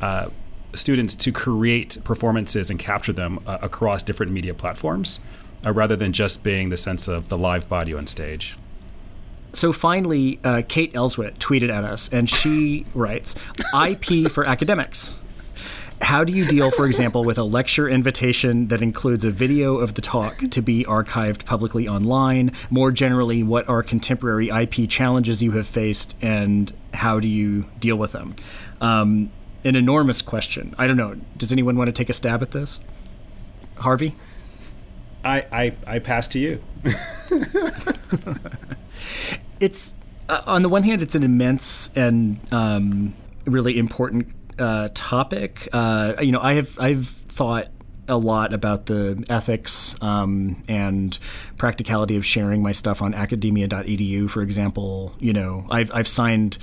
[0.00, 0.28] uh,
[0.74, 5.20] students to create performances and capture them uh, across different media platforms,
[5.66, 8.56] uh, rather than just being the sense of the live body on stage.
[9.52, 13.34] So finally, uh, Kate Elswit tweeted at us, and she writes,
[13.74, 15.18] "IP for academics."
[16.00, 19.94] How do you deal, for example, with a lecture invitation that includes a video of
[19.94, 22.52] the talk to be archived publicly online?
[22.70, 27.96] More generally, what are contemporary IP challenges you have faced, and how do you deal
[27.96, 28.36] with them?
[28.80, 29.30] Um,
[29.64, 30.74] an enormous question.
[30.78, 31.16] I don't know.
[31.36, 32.80] Does anyone want to take a stab at this?
[33.76, 34.14] Harvey?
[35.24, 36.62] I, I, I pass to you.
[39.60, 39.94] it's,
[40.28, 45.68] uh, on the one hand, it's an immense and um, really important uh, topic.
[45.72, 47.68] Uh, you know, I have I've thought
[48.08, 51.18] a lot about the ethics um, and
[51.56, 55.14] practicality of sharing my stuff on academia.edu, for example.
[55.18, 56.58] You know, I've I've signed.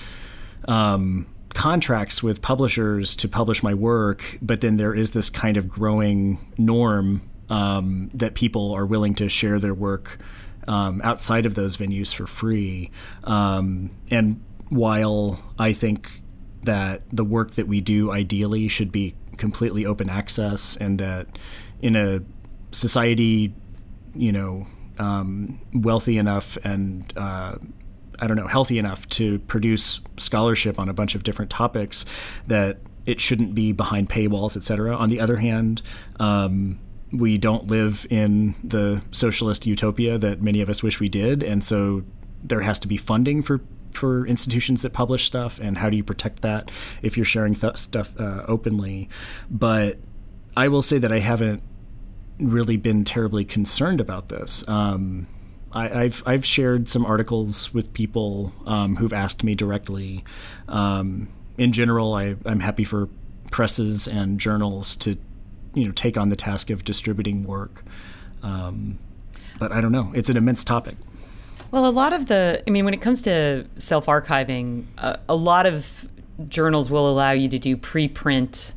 [0.68, 5.68] Um, contracts with publishers to publish my work, but then there is this kind of
[5.68, 10.20] growing norm um, that people are willing to share their work
[10.68, 12.92] um, outside of those venues for free.
[13.24, 16.22] Um, and while I think
[16.64, 21.28] that the work that we do ideally should be completely open access, and that
[21.82, 22.22] in a
[22.72, 23.54] society,
[24.14, 27.56] you know, um, wealthy enough and uh,
[28.20, 32.06] I don't know, healthy enough to produce scholarship on a bunch of different topics
[32.48, 34.96] that it shouldn't be behind paywalls, et cetera.
[34.96, 35.82] On the other hand,
[36.20, 36.80] um,
[37.12, 41.64] we don't live in the socialist utopia that many of us wish we did, and
[41.64, 42.04] so
[42.44, 43.62] there has to be funding for
[43.92, 46.70] for institutions that publish stuff, and how do you protect that
[47.02, 49.08] if you're sharing th- stuff uh, openly?
[49.50, 50.00] But
[50.58, 51.64] I will say that I haven't
[52.38, 54.68] really been terribly concerned about this.
[54.68, 55.28] Um,
[55.76, 60.24] I, have I've shared some articles with people um, who've asked me directly.
[60.70, 63.10] Um, in general, I, I'm happy for
[63.52, 65.18] presses and journals to,
[65.74, 67.84] you know, take on the task of distributing work.
[68.42, 69.00] Um,
[69.60, 70.96] but I don't know; it's an immense topic.
[71.72, 75.36] Well, a lot of the, I mean, when it comes to self archiving, uh, a
[75.36, 76.08] lot of
[76.48, 78.72] journals will allow you to do preprint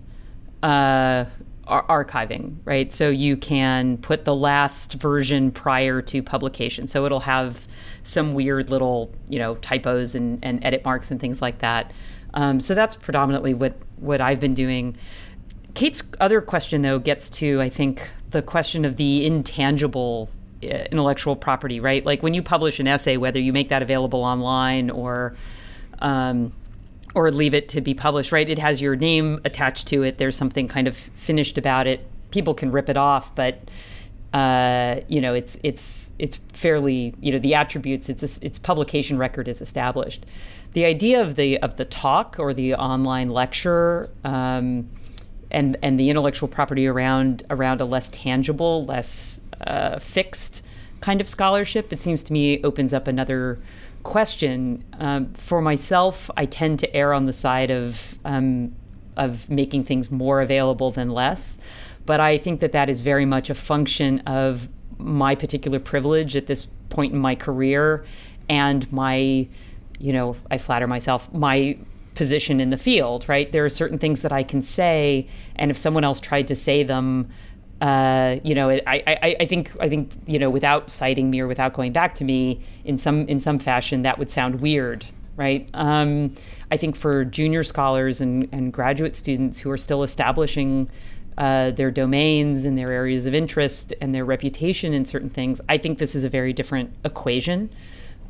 [0.63, 1.27] uh,
[1.69, 2.93] ar- archiving, right?
[2.93, 6.87] So you can put the last version prior to publication.
[6.87, 7.67] So it'll have
[8.03, 11.93] some weird little, you know, typos and, and edit marks and things like that.
[12.35, 14.97] Um, so that's predominantly what, what I've been doing.
[15.75, 20.31] Kate's other question, though, gets to, I think, the question of the intangible
[20.63, 22.05] uh, intellectual property, right?
[22.05, 25.37] Like when you publish an essay, whether you make that available online or
[26.01, 26.53] um,
[27.15, 28.49] or leave it to be published, right?
[28.49, 30.19] It has your name attached to it.
[30.19, 32.07] There's something kind of finished about it.
[32.31, 33.69] People can rip it off, but
[34.33, 38.09] uh, you know, it's it's it's fairly you know the attributes.
[38.09, 40.27] It's its publication record is established.
[40.73, 44.11] The idea of the of the talk or the online lecture.
[44.25, 44.89] Um,
[45.51, 50.63] and, and the intellectual property around around a less tangible, less uh, fixed
[51.01, 53.59] kind of scholarship, it seems to me opens up another
[54.03, 54.85] question.
[54.99, 58.75] Um, for myself, I tend to err on the side of um,
[59.17, 61.59] of making things more available than less,
[62.07, 66.47] but I think that that is very much a function of my particular privilege at
[66.47, 68.05] this point in my career
[68.49, 69.49] and my,
[69.99, 71.77] you know, I flatter myself, my
[72.15, 73.29] position in the field.
[73.29, 75.27] Right, there are certain things that I can say,
[75.57, 77.29] and if someone else tried to say them
[77.81, 81.47] uh, you know, I, I, I think I think you know, without citing me or
[81.47, 85.07] without going back to me in some in some fashion, that would sound weird,
[85.37, 85.69] right?
[85.75, 86.35] Um,
[86.71, 90.91] I think for junior scholars and, and graduate students who are still establishing
[91.37, 95.79] uh, their domains and their areas of interest and their reputation in certain things, I
[95.79, 97.71] think this is a very different equation.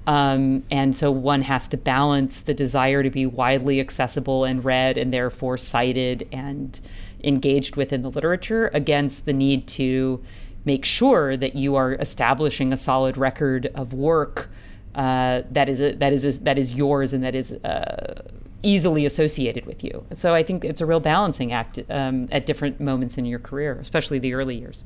[0.06, 4.96] Um, and so one has to balance the desire to be widely accessible and read
[4.96, 6.80] and therefore cited and
[7.24, 10.22] engaged with in the literature against the need to
[10.64, 14.50] make sure that you are establishing a solid record of work
[14.94, 18.22] uh, that is a, that is a, that is yours and that is uh,
[18.62, 20.04] easily associated with you.
[20.14, 23.78] So I think it's a real balancing act um, at different moments in your career,
[23.80, 24.84] especially the early years.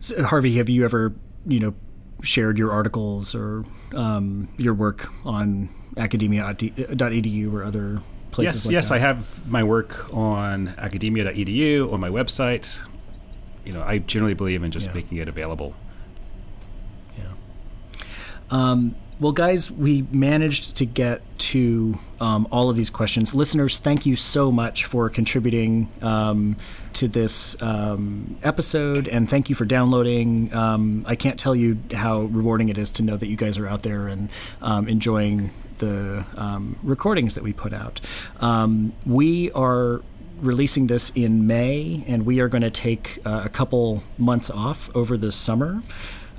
[0.00, 1.14] So, Harvey, have you ever
[1.46, 1.74] you know
[2.22, 3.64] shared your articles or
[3.94, 8.00] um, your work on academia.edu or other
[8.30, 8.94] places yes, like yes, that?
[8.94, 12.80] I have my work on academia.edu on my website.
[13.64, 14.94] You know, I generally believe in just Yeah.
[14.94, 15.74] making it available.
[17.16, 17.24] Yeah.
[18.50, 23.34] Um, Well, guys, we managed to get to um, all of these questions.
[23.34, 26.54] Listeners, thank you so much for contributing um,
[26.92, 30.54] to this um, episode, and thank you for downloading.
[30.54, 33.66] Um, I can't tell you how rewarding it is to know that you guys are
[33.66, 34.28] out there and
[34.62, 38.00] um, enjoying the um, recordings that we put out.
[39.06, 40.02] we are
[40.40, 44.94] releasing this in May, and we are going to take uh, a couple months off
[44.94, 45.82] over the summer.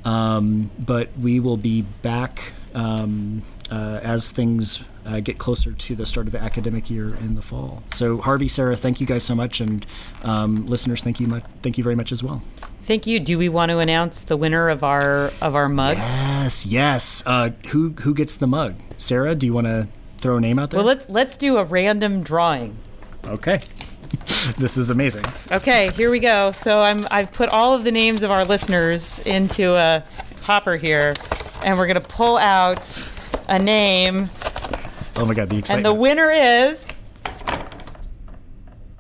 [0.06, 6.06] Um, but we will be back um, uh, as things uh, get closer to the
[6.06, 7.84] start of the academic year in the fall.
[7.92, 9.86] So, Harvey, Sarah, thank you guys so much, and
[10.24, 12.42] um, listeners, thank you, mu- thank you very much as well.
[12.90, 13.20] Thank you.
[13.20, 15.98] Do we want to announce the winner of our of our mug?
[15.98, 17.22] Yes, yes.
[17.24, 18.74] Uh, who who gets the mug?
[18.98, 19.88] Sarah, do you want to
[20.18, 20.80] throw a name out there?
[20.80, 22.76] Well, let's let's do a random drawing.
[23.28, 23.62] Okay.
[24.58, 25.24] this is amazing.
[25.52, 26.52] Okay, here we go.
[26.52, 30.04] So I'm I've put all of the names of our listeners into a
[30.42, 31.14] hopper here,
[31.64, 33.08] and we're gonna pull out
[33.50, 34.32] a name.
[35.16, 35.86] Oh my god, the excitement!
[35.86, 36.88] And the winner is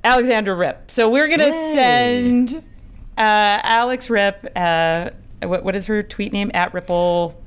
[0.04, 0.92] Alexander Rip.
[0.92, 1.74] So we're gonna Yay.
[1.74, 2.69] send
[3.24, 4.52] Alex Rip.
[4.56, 5.10] Uh,
[5.44, 6.52] what, what is her tweet name?
[6.54, 7.40] At Ripple.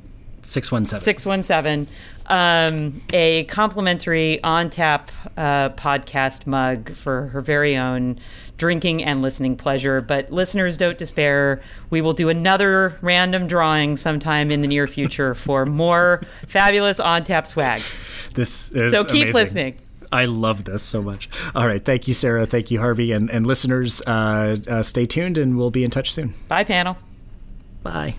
[0.45, 1.05] Six one seven.
[1.05, 1.87] Six one seven
[2.27, 8.19] um, a complimentary on tap uh, podcast mug for her very own
[8.57, 10.01] drinking and listening pleasure.
[10.01, 11.63] But listeners, don't despair.
[11.91, 17.25] We will do another random drawing sometime in the near future for more fabulous on
[17.25, 17.83] tap swag.
[18.35, 19.35] This is so keep amazing.
[19.35, 19.79] listening.
[20.13, 21.29] I love this so much.
[21.55, 21.85] All right.
[21.85, 22.47] Thank you, Sarah.
[22.47, 23.13] Thank you, Harvey.
[23.13, 26.35] And, and listeners, uh, uh, stay tuned and we'll be in touch soon.
[26.49, 26.97] Bye, panel.
[27.83, 28.15] Bye.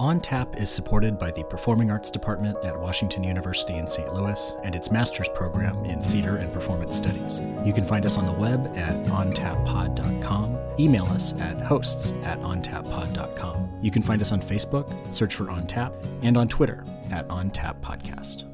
[0.00, 4.12] On Tap is supported by the Performing Arts Department at Washington University in St.
[4.12, 7.40] Louis and its master's program in theater and performance studies.
[7.64, 13.78] You can find us on the web at ontappod.com, email us at hosts at ontappod.com.
[13.80, 17.50] You can find us on Facebook, search for On Tap, and on Twitter at On
[17.50, 18.51] Tap Podcast.